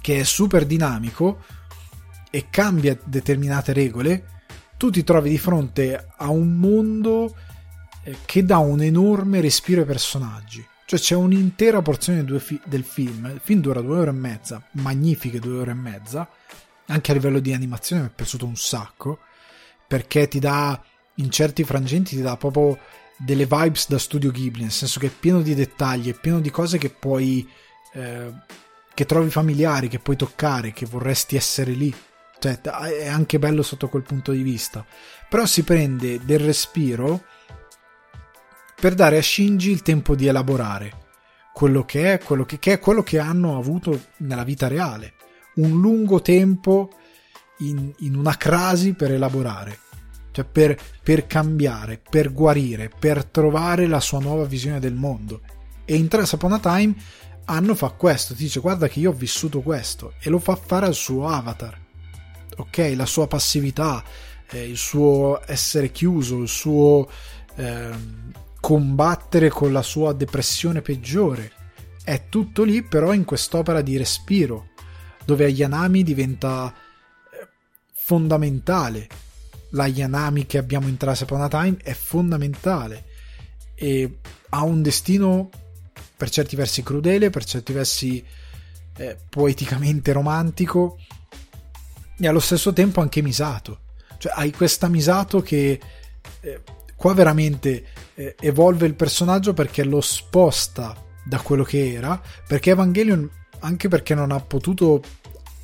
[0.00, 1.42] che è super dinamico
[2.30, 4.44] e cambia determinate regole,
[4.76, 7.34] tu ti trovi di fronte a un mondo
[8.04, 10.64] eh, che dà un enorme respiro ai personaggi.
[10.84, 15.58] Cioè c'è un'intera porzione del film, il film dura due ore e mezza, magnifiche due
[15.58, 16.28] ore e mezza,
[16.86, 19.18] anche a livello di animazione mi è piaciuto un sacco,
[19.88, 20.80] perché ti dà,
[21.14, 22.78] in certi frangenti ti dà proprio
[23.18, 26.50] delle vibes da studio Ghibli, nel senso che è pieno di dettagli, è pieno di
[26.50, 27.46] cose che puoi
[27.92, 28.32] eh,
[28.98, 31.94] che trovi familiari, che puoi toccare, che vorresti essere lì.
[32.40, 34.84] Cioè, è anche bello sotto quel punto di vista.
[35.28, 37.22] Però si prende del respiro
[38.74, 41.06] per dare a Shinji il tempo di elaborare
[41.52, 45.14] quello che è, quello che, che è quello che hanno avuto nella vita reale.
[45.54, 46.90] Un lungo tempo
[47.58, 49.78] in, in una crasi per elaborare
[50.38, 55.40] cioè per, per cambiare, per guarire, per trovare la sua nuova visione del mondo.
[55.84, 56.94] E in Trace Upon a Time
[57.46, 60.84] Anno fa questo, ti dice guarda che io ho vissuto questo e lo fa fare
[60.84, 61.80] al suo avatar.
[62.58, 64.04] Ok, la sua passività,
[64.50, 67.08] eh, il suo essere chiuso, il suo
[67.56, 67.90] eh,
[68.60, 71.52] combattere con la sua depressione peggiore.
[72.04, 74.68] È tutto lì però in quest'opera di respiro,
[75.24, 77.48] dove Ayanami diventa eh,
[77.94, 79.08] fondamentale
[79.70, 83.04] la Yanami che abbiamo in Trace Upon a Time è fondamentale
[83.74, 84.18] e
[84.50, 85.50] ha un destino
[86.16, 88.24] per certi versi crudele, per certi versi
[88.96, 90.98] eh, poeticamente romantico
[92.18, 93.80] e allo stesso tempo anche misato.
[94.18, 95.80] Cioè hai questa misato che
[96.40, 96.62] eh,
[96.96, 103.30] qua veramente eh, evolve il personaggio perché lo sposta da quello che era, perché Evangelion,
[103.60, 105.02] anche perché non ha potuto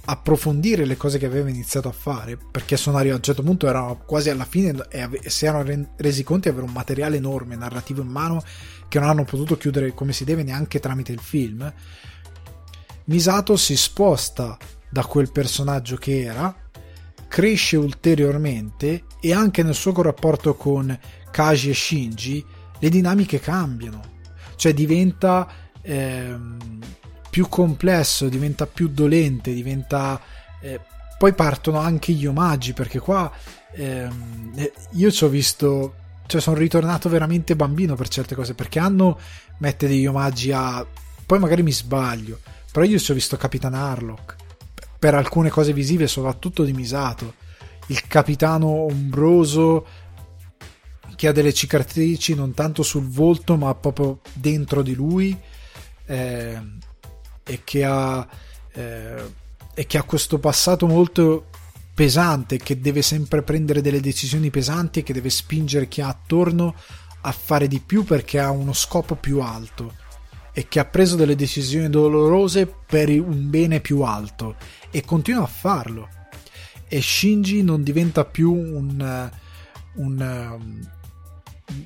[0.07, 3.66] approfondire le cose che aveva iniziato a fare perché sono arrivato a un certo punto
[3.66, 8.02] erano quasi alla fine e si erano resi conto di avere un materiale enorme narrativo
[8.02, 8.42] in mano
[8.88, 11.72] che non hanno potuto chiudere come si deve neanche tramite il film.
[13.07, 14.57] Misato si sposta
[14.90, 16.55] da quel personaggio che era
[17.26, 20.96] cresce ulteriormente e anche nel suo rapporto con
[21.30, 22.44] Kaji e Shinji
[22.78, 24.00] le dinamiche cambiano.
[24.55, 25.48] Cioè diventa
[25.82, 26.78] ehm,
[27.35, 30.20] più complesso, diventa più dolente, diventa...
[30.61, 30.78] Eh,
[31.18, 33.28] poi partono anche gli omaggi, perché qua
[33.72, 35.95] ehm, eh, io ci ho visto...
[36.26, 39.18] Cioè sono ritornato veramente bambino per certe cose, perché hanno
[39.59, 40.87] mette degli omaggi a...
[41.26, 42.39] Poi magari mi sbaglio,
[42.70, 44.37] però io ci ho visto Capitan Harlock,
[44.97, 47.35] per alcune cose visive, soprattutto di Misato.
[47.89, 49.85] Il capitano ombroso
[51.16, 55.37] che ha delle cicatrici non tanto sul volto ma proprio dentro di lui
[56.07, 56.61] eh,
[57.45, 58.26] e che ha,
[58.72, 59.22] eh,
[59.74, 61.47] e che ha questo passato molto
[61.95, 66.74] pesante, che deve sempre prendere delle decisioni pesanti e che deve spingere chi ha attorno
[67.20, 70.03] a fare di più perché ha uno scopo più alto
[70.53, 74.57] e che ha preso delle decisioni dolorose per un bene più alto
[74.90, 76.09] e continua a farlo.
[76.86, 79.30] E Shinji non diventa più un,
[79.95, 80.88] un,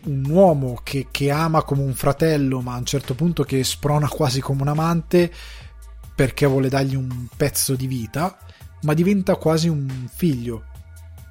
[0.05, 4.09] un uomo che, che, ama come un fratello, ma a un certo punto che sprona
[4.09, 5.33] quasi come un amante
[6.15, 8.37] perché vuole dargli un pezzo di vita,
[8.83, 10.65] ma diventa quasi un figlio.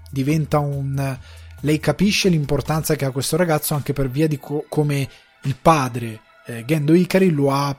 [0.10, 1.18] Diventa un.
[1.62, 5.10] Lei capisce l'importanza che ha questo ragazzo anche per via di co- come
[5.44, 7.78] il padre eh, Gendo Ikari lo ha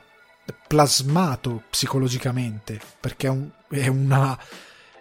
[0.67, 4.37] plasmato psicologicamente perché è, un, è una.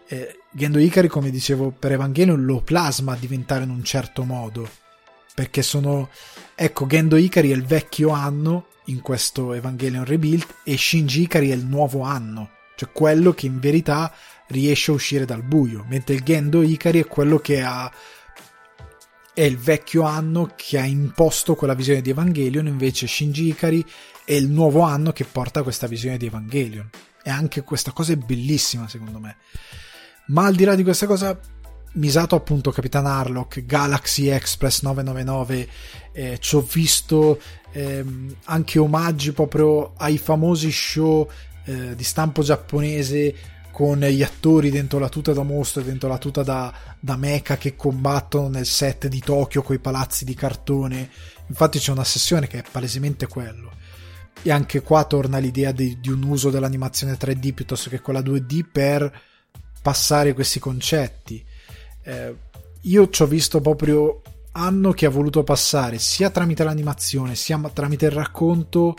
[0.07, 4.67] Eh, Gendo Ikari, come dicevo per Evangelion, lo plasma a diventare in un certo modo
[5.39, 6.09] perché sono
[6.57, 11.55] ecco Gendo Ikari è il vecchio anno in questo Evangelion Rebuild e Shinji Ikari è
[11.55, 14.13] il nuovo anno cioè quello che in verità
[14.49, 17.89] riesce a uscire dal buio mentre il Gendo Ikari è quello che ha
[19.33, 23.85] è il vecchio anno che ha imposto quella visione di Evangelion invece Shinji Ikari
[24.25, 26.91] è il nuovo anno che porta questa visione di Evangelion.
[27.23, 29.37] E anche questa cosa è bellissima secondo me.
[30.27, 31.39] Ma al di là di questa cosa
[31.93, 35.69] Misato appunto Capitan Harlock, Galaxy Express 999,
[36.13, 37.41] eh, ci ho visto
[37.73, 41.29] ehm, anche omaggi proprio ai famosi show
[41.65, 46.43] eh, di stampo giapponese con gli attori dentro la tuta da mostro dentro la tuta
[46.43, 51.09] da, da mecha che combattono nel set di Tokyo con i palazzi di cartone.
[51.47, 53.71] Infatti c'è una sessione che è palesemente quello.
[54.43, 58.65] E anche qua torna l'idea di, di un uso dell'animazione 3D piuttosto che quella 2D
[58.71, 59.23] per
[59.81, 61.45] passare questi concetti
[62.09, 62.35] eh,
[62.83, 68.07] io ci ho visto proprio anno che ha voluto passare sia tramite l'animazione sia tramite
[68.07, 68.97] il racconto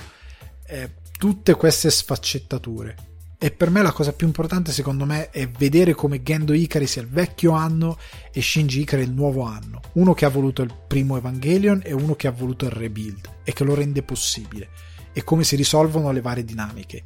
[0.68, 3.08] eh, tutte queste sfaccettature.
[3.42, 7.02] E per me la cosa più importante secondo me è vedere come Gendo Ikari sia
[7.02, 7.98] il vecchio anno
[8.32, 9.82] e Shinji Ikari il nuovo anno.
[9.94, 13.54] Uno che ha voluto il primo Evangelion e uno che ha voluto il rebuild e
[13.54, 14.70] che lo rende possibile.
[15.14, 17.06] E come si risolvono le varie dinamiche.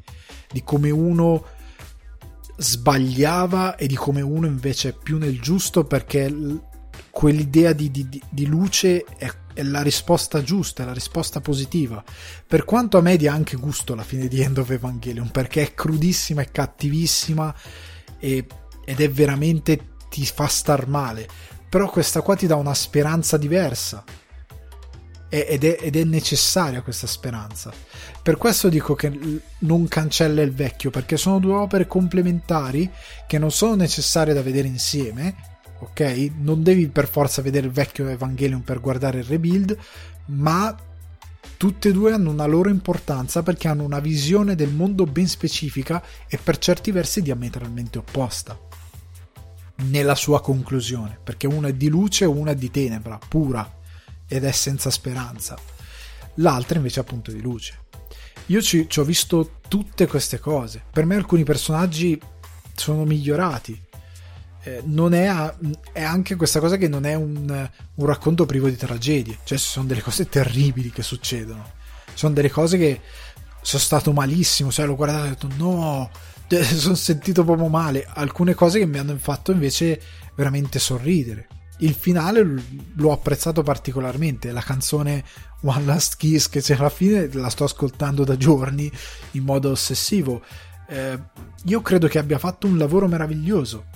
[0.50, 1.44] Di come uno
[2.56, 6.62] sbagliava e di come uno invece è più nel giusto perché l-
[7.10, 12.02] quell'idea di, di, di luce è, è, la risposta giusta, è la risposta positiva.
[12.46, 15.74] Per quanto a me dia anche gusto la fine di End of Evangelion perché è
[15.74, 17.54] crudissima, è cattivissima
[18.18, 18.46] e,
[18.84, 21.28] ed è veramente ti fa star male.
[21.68, 24.04] Però questa qua ti dà una speranza diversa
[25.42, 27.72] ed è, ed è necessaria questa speranza.
[28.22, 32.90] Per questo dico che non cancella il vecchio, perché sono due opere complementari
[33.26, 35.34] che non sono necessarie da vedere insieme,
[35.80, 36.30] ok?
[36.38, 39.76] Non devi per forza vedere il vecchio Evangelion per guardare il rebuild,
[40.26, 40.74] ma
[41.56, 46.02] tutte e due hanno una loro importanza perché hanno una visione del mondo ben specifica
[46.28, 48.58] e per certi versi diametralmente opposta
[49.76, 53.82] nella sua conclusione, perché una è di luce e una è di tenebra, pura
[54.26, 55.58] ed è senza speranza.
[56.36, 57.82] L'altra invece è appunto di luce.
[58.46, 60.82] Io ci, ci ho visto tutte queste cose.
[60.90, 62.20] Per me alcuni personaggi
[62.74, 63.80] sono migliorati.
[64.64, 65.54] Eh, non è, a,
[65.92, 69.38] è, anche questa cosa che non è un, un racconto privo di tragedie.
[69.44, 71.72] Cioè, ci sono delle cose terribili che succedono.
[72.12, 73.00] Sono delle cose che
[73.62, 74.70] sono stato malissimo.
[74.70, 76.10] Cioè, l'ho guardato e ho detto no,
[76.76, 78.06] sono sentito proprio male.
[78.06, 80.00] Alcune cose che mi hanno fatto invece
[80.34, 81.48] veramente sorridere
[81.78, 82.42] il finale
[82.94, 84.52] l'ho apprezzato particolarmente.
[84.52, 85.24] La canzone
[85.62, 88.90] One Last Kiss che c'è alla fine la sto ascoltando da giorni
[89.32, 90.42] in modo ossessivo.
[90.88, 91.18] Eh,
[91.64, 93.86] io credo che abbia fatto un lavoro meraviglioso.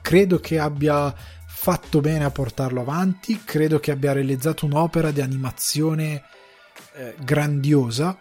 [0.00, 1.14] Credo che abbia
[1.46, 6.22] fatto bene a portarlo avanti, credo che abbia realizzato un'opera di animazione
[6.94, 8.16] eh, grandiosa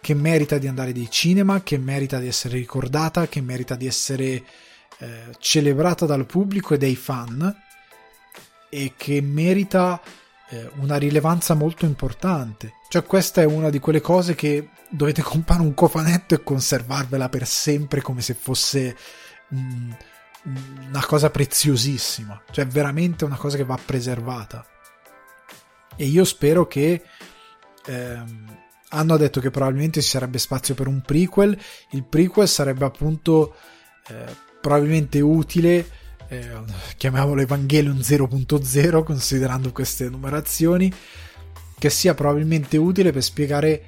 [0.00, 4.42] che merita di andare dei cinema, che merita di essere ricordata, che merita di essere
[5.00, 7.66] eh, celebrata dal pubblico e dai fan
[8.68, 10.00] e che merita
[10.50, 12.74] eh, una rilevanza molto importante.
[12.88, 17.46] Cioè questa è una di quelle cose che dovete comprare un cofanetto e conservarvela per
[17.46, 18.96] sempre come se fosse
[19.54, 19.90] mm,
[20.88, 22.42] una cosa preziosissima.
[22.50, 24.64] Cioè veramente una cosa che va preservata.
[25.96, 27.02] E io spero che...
[27.86, 31.58] Ehm, hanno detto che probabilmente ci sarebbe spazio per un prequel.
[31.90, 33.54] Il prequel sarebbe appunto
[34.08, 34.24] eh,
[34.60, 35.86] probabilmente utile
[36.28, 36.50] eh,
[36.96, 40.92] chiamiamolo Evangelion 0.0 considerando queste numerazioni
[41.78, 43.82] che sia probabilmente utile per spiegare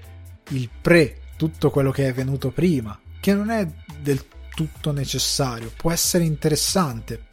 [0.51, 3.69] il pre tutto quello che è venuto prima che non è
[4.01, 4.25] del
[4.55, 7.27] tutto necessario può essere interessante.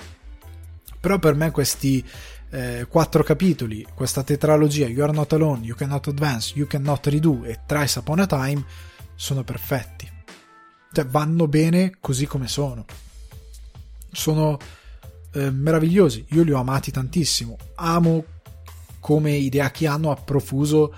[0.99, 2.03] Però per me questi
[2.49, 7.43] eh, quattro capitoli questa tetralogia You Are Not Alone, You Cannot Advance, You Cannot Redo
[7.43, 8.63] e Thrice Upon a Time
[9.15, 10.09] sono perfetti.
[10.91, 12.85] Cioè vanno bene così come sono.
[14.11, 14.57] Sono
[15.37, 18.25] eh, meravigliosi, io li ho amati tantissimo, amo
[18.99, 20.95] come Hideaki Anno ha profuso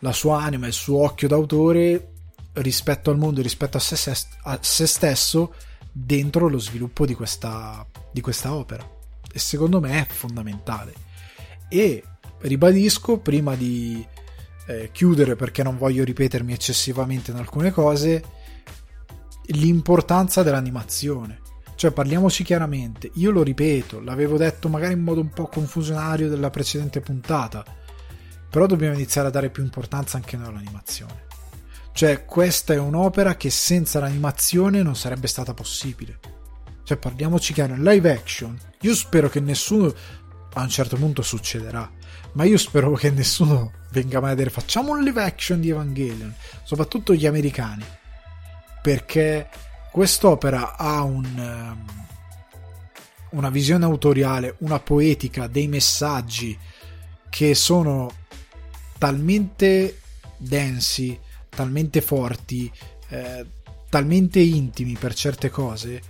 [0.00, 2.12] la sua anima, il suo occhio d'autore
[2.54, 5.54] rispetto al mondo, rispetto a se, a se stesso
[5.90, 8.88] dentro lo sviluppo di questa, di questa opera.
[9.32, 10.92] E secondo me è fondamentale.
[11.68, 12.04] E
[12.40, 14.06] ribadisco prima di
[14.66, 18.22] eh, chiudere perché non voglio ripetermi eccessivamente in alcune cose
[19.46, 21.41] l'importanza dell'animazione
[21.82, 26.48] cioè, parliamoci chiaramente, io lo ripeto, l'avevo detto magari in modo un po' confusionario della
[26.48, 27.64] precedente puntata,
[28.48, 31.26] però dobbiamo iniziare a dare più importanza anche noi all'animazione.
[31.92, 36.20] Cioè, questa è un'opera che senza l'animazione non sarebbe stata possibile.
[36.84, 39.92] Cioè, parliamoci chiaro, in live action, io spero che nessuno,
[40.52, 41.90] a un certo punto succederà,
[42.34, 46.32] ma io spero che nessuno venga mai a dire facciamo un live action di Evangelion,
[46.62, 47.84] soprattutto gli americani,
[48.80, 49.48] perché
[49.92, 51.84] Quest'opera ha un, um,
[53.32, 56.58] una visione autoriale, una poetica, dei messaggi
[57.28, 58.10] che sono
[58.96, 60.00] talmente
[60.38, 62.72] densi, talmente forti,
[63.10, 63.44] eh,
[63.90, 66.00] talmente intimi per certe cose,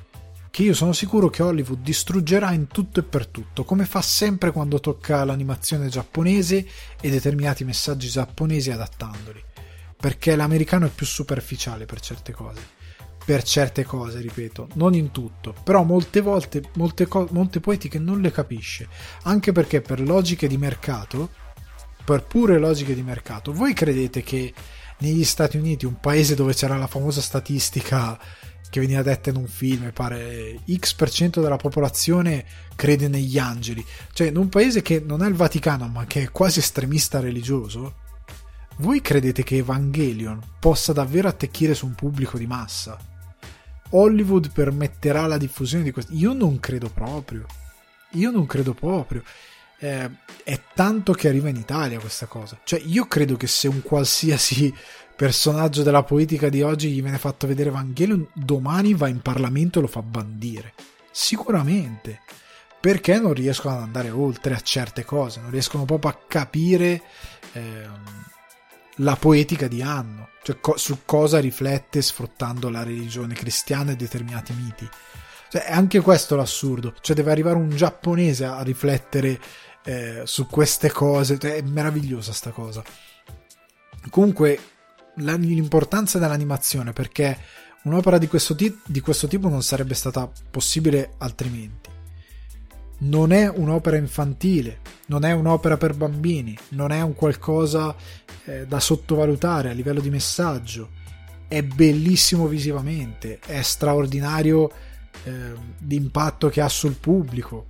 [0.53, 4.53] che io sono sicuro che Hollywood distruggerà in tutto e per tutto, come fa sempre
[4.53, 6.65] quando tocca l'animazione giapponese
[7.01, 9.43] e determinati messaggi giapponesi adattandoli,
[9.97, 12.82] perché l'americano è più superficiale per certe cose
[13.25, 18.21] per certe cose, ripeto, non in tutto, però molte volte molte, co- molte poetiche non
[18.21, 18.89] le capisce,
[19.23, 21.31] anche perché per logiche di mercato,
[22.05, 24.53] per pure logiche di mercato, voi credete che
[24.99, 28.19] negli Stati Uniti, un paese dove c'era la famosa statistica
[28.71, 32.45] che veniva detta in un film, pare X% della popolazione
[32.75, 36.31] crede negli angeli, cioè in un paese che non è il Vaticano, ma che è
[36.31, 37.97] quasi estremista religioso,
[38.79, 43.12] voi credete che Evangelion possa davvero attecchire su un pubblico di massa?
[43.93, 46.13] Hollywood permetterà la diffusione di questo.
[46.15, 47.47] Io non credo proprio.
[48.13, 49.23] Io non credo proprio.
[49.79, 50.11] Eh,
[50.45, 52.59] è tanto che arriva in Italia questa cosa.
[52.63, 54.73] Cioè, io credo che se un qualsiasi
[55.15, 59.83] personaggio della politica di oggi gli viene fatto vedere Evangelion, domani va in Parlamento e
[59.83, 60.75] lo fa bandire.
[61.11, 62.21] Sicuramente.
[62.81, 67.03] Perché non riescono ad andare oltre a certe cose, non riescono proprio a capire.
[67.53, 67.87] Eh,
[68.97, 74.53] la poetica di Anno, cioè co- su cosa riflette sfruttando la religione cristiana e determinati
[74.53, 74.89] miti.
[75.49, 79.39] Cioè, è anche questo l'assurdo, cioè deve arrivare un giapponese a riflettere
[79.85, 82.83] eh, su queste cose, cioè, è meravigliosa sta cosa.
[84.11, 84.59] Comunque,
[85.17, 87.39] l'importanza dell'animazione, perché
[87.85, 91.92] un'opera di questo, ti- di questo tipo non sarebbe stata possibile altrimenti
[93.03, 97.95] non è un'opera infantile, non è un'opera per bambini, non è un qualcosa
[98.45, 100.91] eh, da sottovalutare a livello di messaggio.
[101.49, 104.71] È bellissimo visivamente, è straordinario
[105.25, 105.53] eh,
[105.87, 107.67] l'impatto che ha sul pubblico.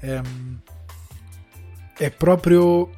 [0.00, 0.20] Eh,
[1.96, 2.90] è proprio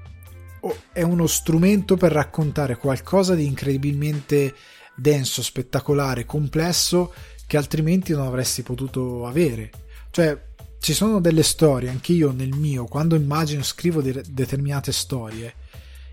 [0.93, 4.55] è uno strumento per raccontare qualcosa di incredibilmente
[4.95, 7.13] denso, spettacolare, complesso
[7.47, 9.71] che altrimenti non avresti potuto avere.
[10.11, 10.51] Cioè,
[10.83, 15.55] ci sono delle storie, anche io nel mio, quando immagino, scrivo de- determinate storie,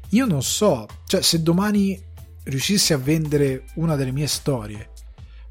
[0.09, 1.99] io non so, cioè se domani
[2.43, 4.91] riuscissi a vendere una delle mie storie,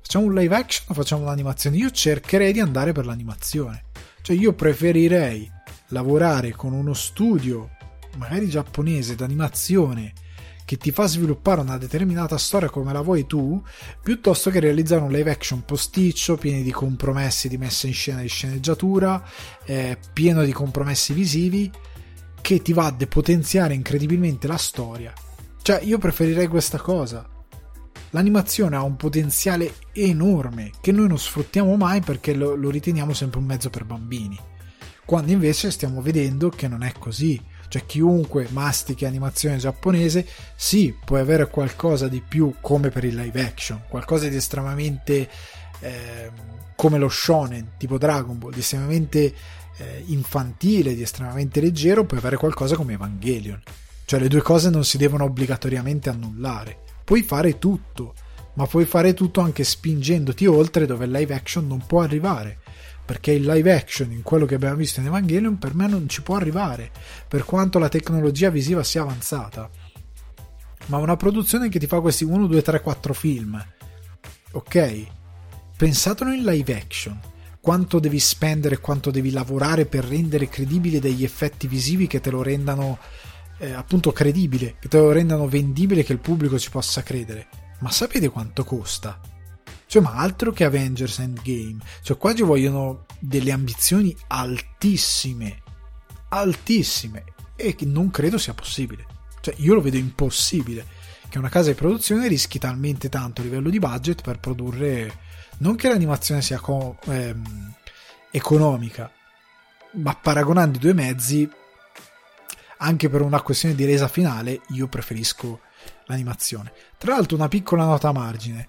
[0.01, 1.77] facciamo un live action o facciamo un'animazione?
[1.79, 3.87] Io cercherei di andare per l'animazione.
[4.23, 5.51] Cioè io preferirei
[5.89, 7.71] lavorare con uno studio,
[8.19, 10.13] magari giapponese, d'animazione,
[10.69, 13.59] che ti fa sviluppare una determinata storia come la vuoi tu,
[14.03, 18.29] piuttosto che realizzare un live action posticcio, pieni di compromessi di messa in scena di
[18.29, 19.27] sceneggiatura,
[19.65, 21.73] eh, pieno di compromessi visivi,
[22.43, 25.15] che ti va a depotenziare incredibilmente la storia.
[25.63, 27.27] Cioè, io preferirei questa cosa.
[28.11, 33.39] L'animazione ha un potenziale enorme che noi non sfruttiamo mai perché lo, lo riteniamo sempre
[33.39, 34.39] un mezzo per bambini.
[35.07, 41.21] Quando invece stiamo vedendo che non è così cioè chiunque mastichi animazione giapponese, sì, puoi
[41.21, 45.29] avere qualcosa di più come per il live action, qualcosa di estremamente
[45.81, 46.31] eh,
[46.75, 49.35] come lo shonen, tipo Dragon Ball, di estremamente
[49.77, 53.61] eh, infantile, di estremamente leggero, puoi avere qualcosa come Evangelion.
[54.05, 56.79] Cioè le due cose non si devono obbligatoriamente annullare.
[57.05, 58.15] Puoi fare tutto,
[58.55, 62.59] ma puoi fare tutto anche spingendoti oltre dove il live action non può arrivare
[63.09, 66.21] perché il live action in quello che abbiamo visto in Evangelion per me non ci
[66.21, 66.91] può arrivare,
[67.27, 69.71] per quanto la tecnologia visiva sia avanzata.
[70.89, 73.67] Ma una produzione che ti fa questi 1, 2, 3, 4 film,
[74.51, 75.07] ok?
[75.75, 77.19] Pensatelo in live action.
[77.59, 82.43] Quanto devi spendere, quanto devi lavorare per rendere credibile degli effetti visivi che te lo
[82.43, 82.99] rendano
[83.57, 87.47] eh, appunto credibile, che te lo rendano vendibile, che il pubblico ci possa credere.
[87.79, 89.19] Ma sapete quanto costa?
[89.89, 91.79] Cioè, ma altro che Avengers Endgame.
[92.03, 95.63] Cioè, qua ci vogliono delle ambizioni altissime.
[96.29, 97.25] Altissime.
[97.57, 99.07] E che non credo sia possibile.
[99.41, 100.87] Cioè, io lo vedo impossibile
[101.31, 105.21] che una casa di produzione rischi talmente tanto a livello di budget per produrre.
[105.59, 107.75] Non che l'animazione sia co- ehm,
[108.31, 109.11] economica,
[109.93, 111.51] ma paragonando i due mezzi,
[112.77, 115.61] anche per una questione di resa finale, io preferisco
[116.05, 116.73] l'animazione.
[116.99, 118.69] Tra l'altro, una piccola nota a margine.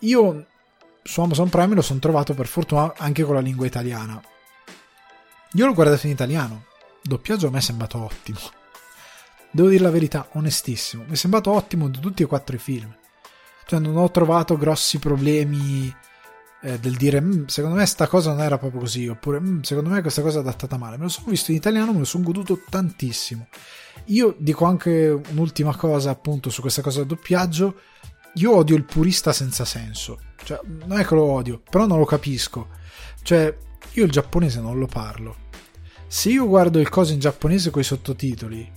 [0.00, 0.46] Io
[1.10, 4.22] su Amazon Prime lo sono trovato per fortuna anche con la lingua italiana.
[5.54, 6.66] Io l'ho guardato in italiano.
[7.02, 8.38] Il doppiaggio a me è sembrato ottimo.
[9.50, 11.02] Devo dire la verità, onestissimo.
[11.08, 12.96] Mi è sembrato ottimo di tutti e quattro i film.
[13.66, 15.92] Cioè, non ho trovato grossi problemi
[16.62, 19.08] eh, del dire mm, secondo me sta cosa non era proprio così.
[19.08, 20.96] Oppure mm, secondo me questa cosa è adattata male.
[20.96, 23.48] Me lo sono visto in italiano, me lo sono goduto tantissimo.
[24.04, 27.74] Io dico anche un'ultima cosa appunto su questa cosa del doppiaggio
[28.34, 30.18] io odio il purista senza senso.
[30.42, 32.68] Cioè, non è che lo odio, però non lo capisco.
[33.22, 33.56] Cioè,
[33.92, 35.36] io il giapponese non lo parlo.
[36.06, 38.72] Se io guardo il coso in giapponese con i sottotitoli,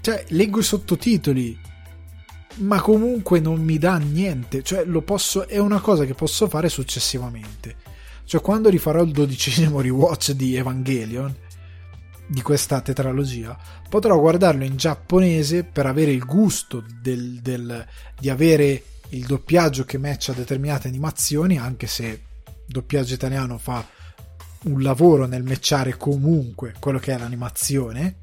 [0.00, 1.58] cioè, leggo i sottotitoli,
[2.56, 4.62] ma comunque non mi dà niente.
[4.62, 7.76] Cioè, lo posso, è una cosa che posso fare successivamente.
[8.24, 11.34] Cioè, quando rifarò il dodicesimo rewatch di Evangelion,
[12.26, 13.58] di questa tetralogia,
[13.88, 17.84] potrò guardarlo in giapponese per avere il gusto del, del,
[18.18, 22.20] di avere il doppiaggio che matcha determinate animazioni, anche se il
[22.66, 23.86] doppiaggio italiano fa
[24.64, 28.18] un lavoro nel matchare comunque quello che è l'animazione.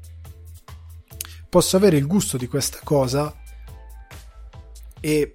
[1.48, 3.34] Posso avere il gusto di questa cosa
[5.00, 5.34] e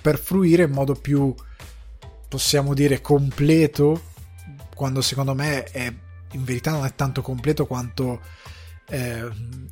[0.00, 1.34] per fruire in modo più
[2.28, 4.12] possiamo dire completo
[4.74, 5.92] quando secondo me è
[6.32, 8.20] in verità non è tanto completo quanto
[8.88, 9.30] eh,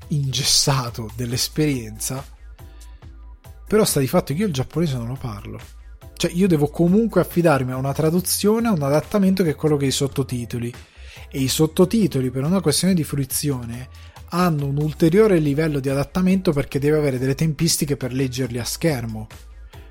[0.08, 2.24] ingessato dell'esperienza.
[3.72, 5.58] Però sta di fatto che io il giapponese non lo parlo.
[6.14, 9.86] Cioè io devo comunque affidarmi a una traduzione, a un adattamento che è quello che
[9.86, 10.70] i sottotitoli.
[11.30, 13.88] E i sottotitoli, per una questione di fruizione,
[14.28, 19.26] hanno un ulteriore livello di adattamento perché deve avere delle tempistiche per leggerli a schermo.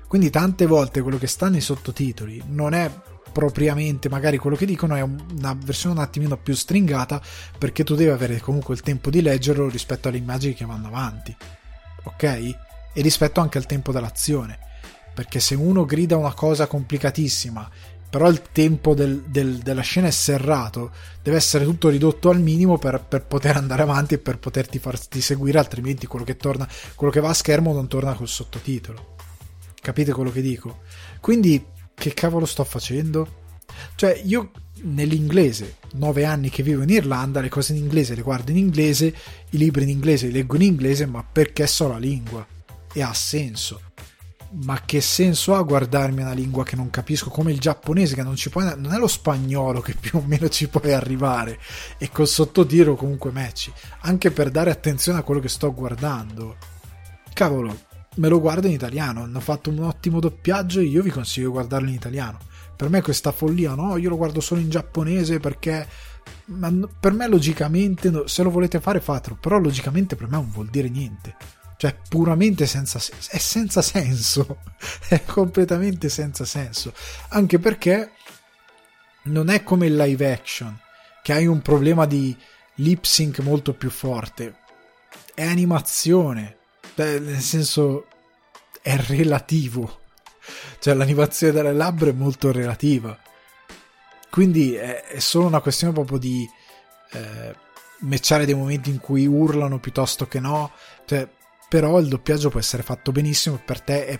[0.06, 2.88] Quindi tante volte quello che sta nei sottotitoli non è
[3.32, 7.20] propriamente magari quello che dicono è una versione un attimino più stringata
[7.58, 11.34] perché tu devi avere comunque il tempo di leggerlo rispetto alle immagini che vanno avanti
[12.02, 12.71] ok?
[12.92, 14.58] E rispetto anche al tempo dell'azione
[15.14, 17.70] perché se uno grida una cosa complicatissima
[18.08, 20.90] però il tempo del, del, della scena è serrato
[21.22, 25.20] deve essere tutto ridotto al minimo per, per, poter andare avanti e per poterti farti
[25.20, 29.16] seguire altrimenti quello che, torna, quello che va a schermo non torna col sottotitolo
[29.80, 30.80] capite quello che dico?
[31.20, 31.64] quindi
[31.94, 33.40] che cavolo sto facendo?
[33.94, 34.50] Cioè, io
[34.82, 39.14] nell'inglese, nove anni che vivo in Irlanda, le cose in inglese le guardo in inglese,
[39.50, 42.44] i libri in inglese li leggo in inglese, ma perché so la lingua.
[42.92, 43.80] E ha senso.
[44.64, 48.36] Ma che senso ha guardarmi una lingua che non capisco, come il giapponese, che non
[48.36, 51.58] ci puoi, non è lo spagnolo che più o meno ci puoi arrivare,
[51.96, 56.56] e col sottotitolo comunque matchi, anche per dare attenzione a quello che sto guardando.
[57.32, 57.84] Cavolo,
[58.16, 59.22] me lo guardo in italiano.
[59.22, 62.38] Hanno fatto un ottimo doppiaggio e io vi consiglio di guardarlo in italiano.
[62.76, 65.86] Per me questa follia, no, io lo guardo solo in giapponese perché
[66.46, 70.68] ma per me logicamente, se lo volete fare fatelo, però logicamente per me non vuol
[70.68, 71.36] dire niente.
[71.82, 73.32] Cioè, puramente senza senso.
[73.32, 74.58] È senza senso.
[75.08, 76.94] è completamente senza senso.
[77.30, 78.12] Anche perché
[79.22, 80.78] non è come il live action,
[81.24, 82.36] che hai un problema di
[82.76, 84.58] lip sync molto più forte.
[85.34, 86.58] È animazione
[86.94, 88.06] nel senso
[88.80, 90.02] è relativo.
[90.78, 93.18] Cioè l'animazione delle labbra è molto relativa.
[94.30, 96.48] Quindi è, è solo una questione proprio di
[97.10, 97.56] eh,
[98.02, 100.70] matchare dei momenti in cui urlano piuttosto che no.
[101.06, 101.28] Cioè,
[101.72, 104.18] però il doppiaggio può essere fatto benissimo e per te è,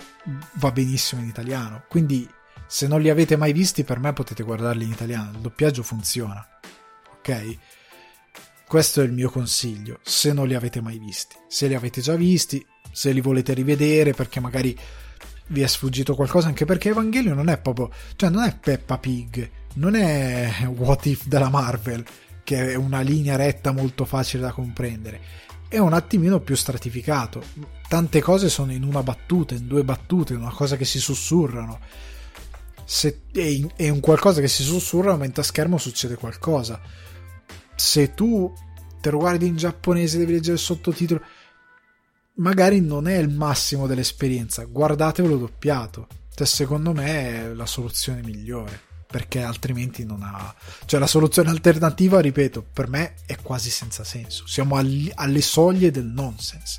[0.54, 1.84] va benissimo in italiano.
[1.86, 2.26] Quindi
[2.66, 5.32] se non li avete mai visti, per me potete guardarli in italiano.
[5.32, 6.42] Il doppiaggio funziona.
[7.18, 7.58] Ok?
[8.66, 11.36] Questo è il mio consiglio, se non li avete mai visti.
[11.46, 14.74] Se li avete già visti, se li volete rivedere perché magari
[15.48, 19.50] vi è sfuggito qualcosa, anche perché Evangelio non è proprio, cioè non è Peppa Pig,
[19.74, 22.02] non è What If della Marvel,
[22.44, 25.50] che è una linea retta molto facile da comprendere.
[25.72, 27.42] È un attimino più stratificato.
[27.88, 31.80] Tante cose sono in una battuta, in due battute, una cosa che si sussurrano.
[32.84, 36.80] Se è un qualcosa che si sussurra, aumenta schermo, succede qualcosa
[37.82, 38.52] se tu
[39.00, 41.20] te lo guardi in giapponese devi leggere il sottotitolo
[42.34, 48.90] magari non è il massimo dell'esperienza guardatevelo doppiato cioè secondo me è la soluzione migliore
[49.12, 50.54] perché altrimenti non ha
[50.86, 54.46] cioè la soluzione alternativa ripeto per me è quasi senza senso.
[54.46, 56.78] Siamo agli, alle soglie del nonsense.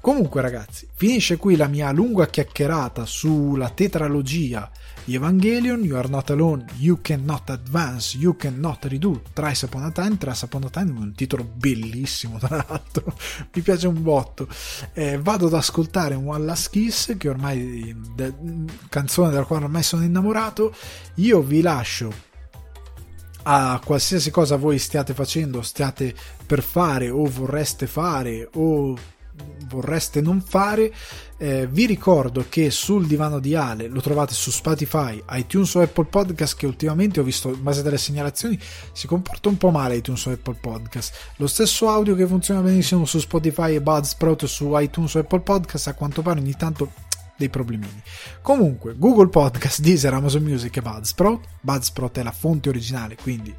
[0.00, 4.70] Comunque ragazzi finisce qui la mia lunga chiacchierata sulla tetralogia
[5.14, 10.16] Evangelion, You Are Not Alone, You Cannot Advance, You Cannot Redo, Thrice Upon a Time,
[10.18, 13.14] Thrice Upon a Time, un titolo bellissimo tra l'altro,
[13.54, 14.48] mi piace un botto.
[14.92, 18.34] Eh, vado ad ascoltare un One Last Kiss, che ormai, de,
[18.88, 20.74] canzone della quale ormai sono innamorato,
[21.14, 22.28] io vi lascio
[23.42, 26.14] a qualsiasi cosa voi stiate facendo, stiate
[26.46, 28.96] per fare o vorreste fare o
[29.68, 30.92] vorreste non fare,
[31.42, 36.04] eh, vi ricordo che sul divano di Ale lo trovate su Spotify, iTunes o Apple
[36.04, 38.60] Podcast che ultimamente ho visto in base alle segnalazioni
[38.92, 41.14] si comporta un po' male iTunes o Apple Podcast.
[41.36, 45.86] Lo stesso audio che funziona benissimo su Spotify e Buzzsprout su iTunes o Apple Podcast
[45.86, 46.92] a quanto pare ogni tanto
[47.38, 48.02] dei problemini.
[48.42, 51.46] Comunque, Google Podcast, Deezer, Amazon Music e Buzzsprout.
[51.62, 53.54] Buzzsprout è la fonte originale, quindi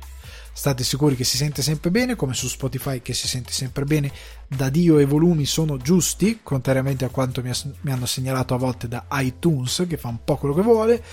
[0.54, 4.12] State sicuri che si sente sempre bene, come su Spotify che si sente sempre bene
[4.48, 8.88] da Dio i volumi sono giusti, contrariamente a quanto mi, mi hanno segnalato a volte
[8.88, 11.04] da iTunes, che fa un po' quello che vuole.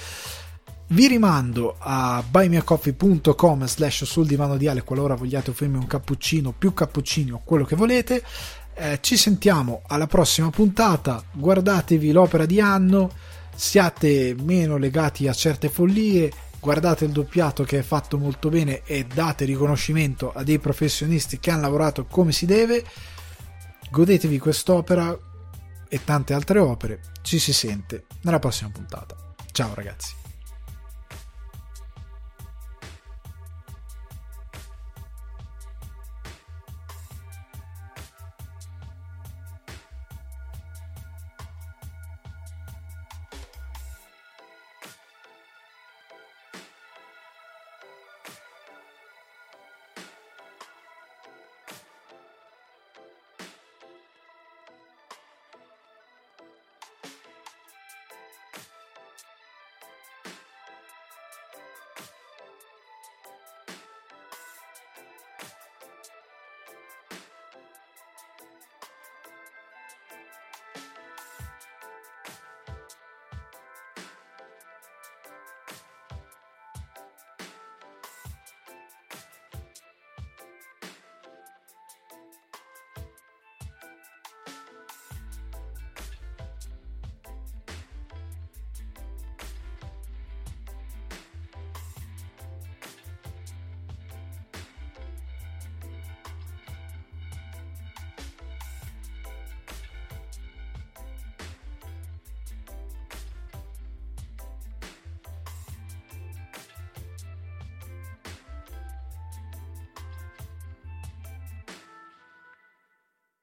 [0.91, 6.73] Vi rimando a buymeacoffee.com slash sul divano di Ale qualora vogliate offrirmi un cappuccino, più
[6.73, 8.23] cappuccini o quello che volete.
[8.75, 11.23] Eh, ci sentiamo alla prossima puntata.
[11.31, 13.11] Guardatevi l'opera di anno,
[13.55, 19.05] siate meno legati a certe follie guardate il doppiato che è fatto molto bene e
[19.05, 22.85] date riconoscimento a dei professionisti che hanno lavorato come si deve.
[23.91, 25.17] Godetevi quest'opera
[25.89, 27.01] e tante altre opere.
[27.23, 29.17] Ci si sente nella prossima puntata.
[29.53, 30.18] Ciao ragazzi.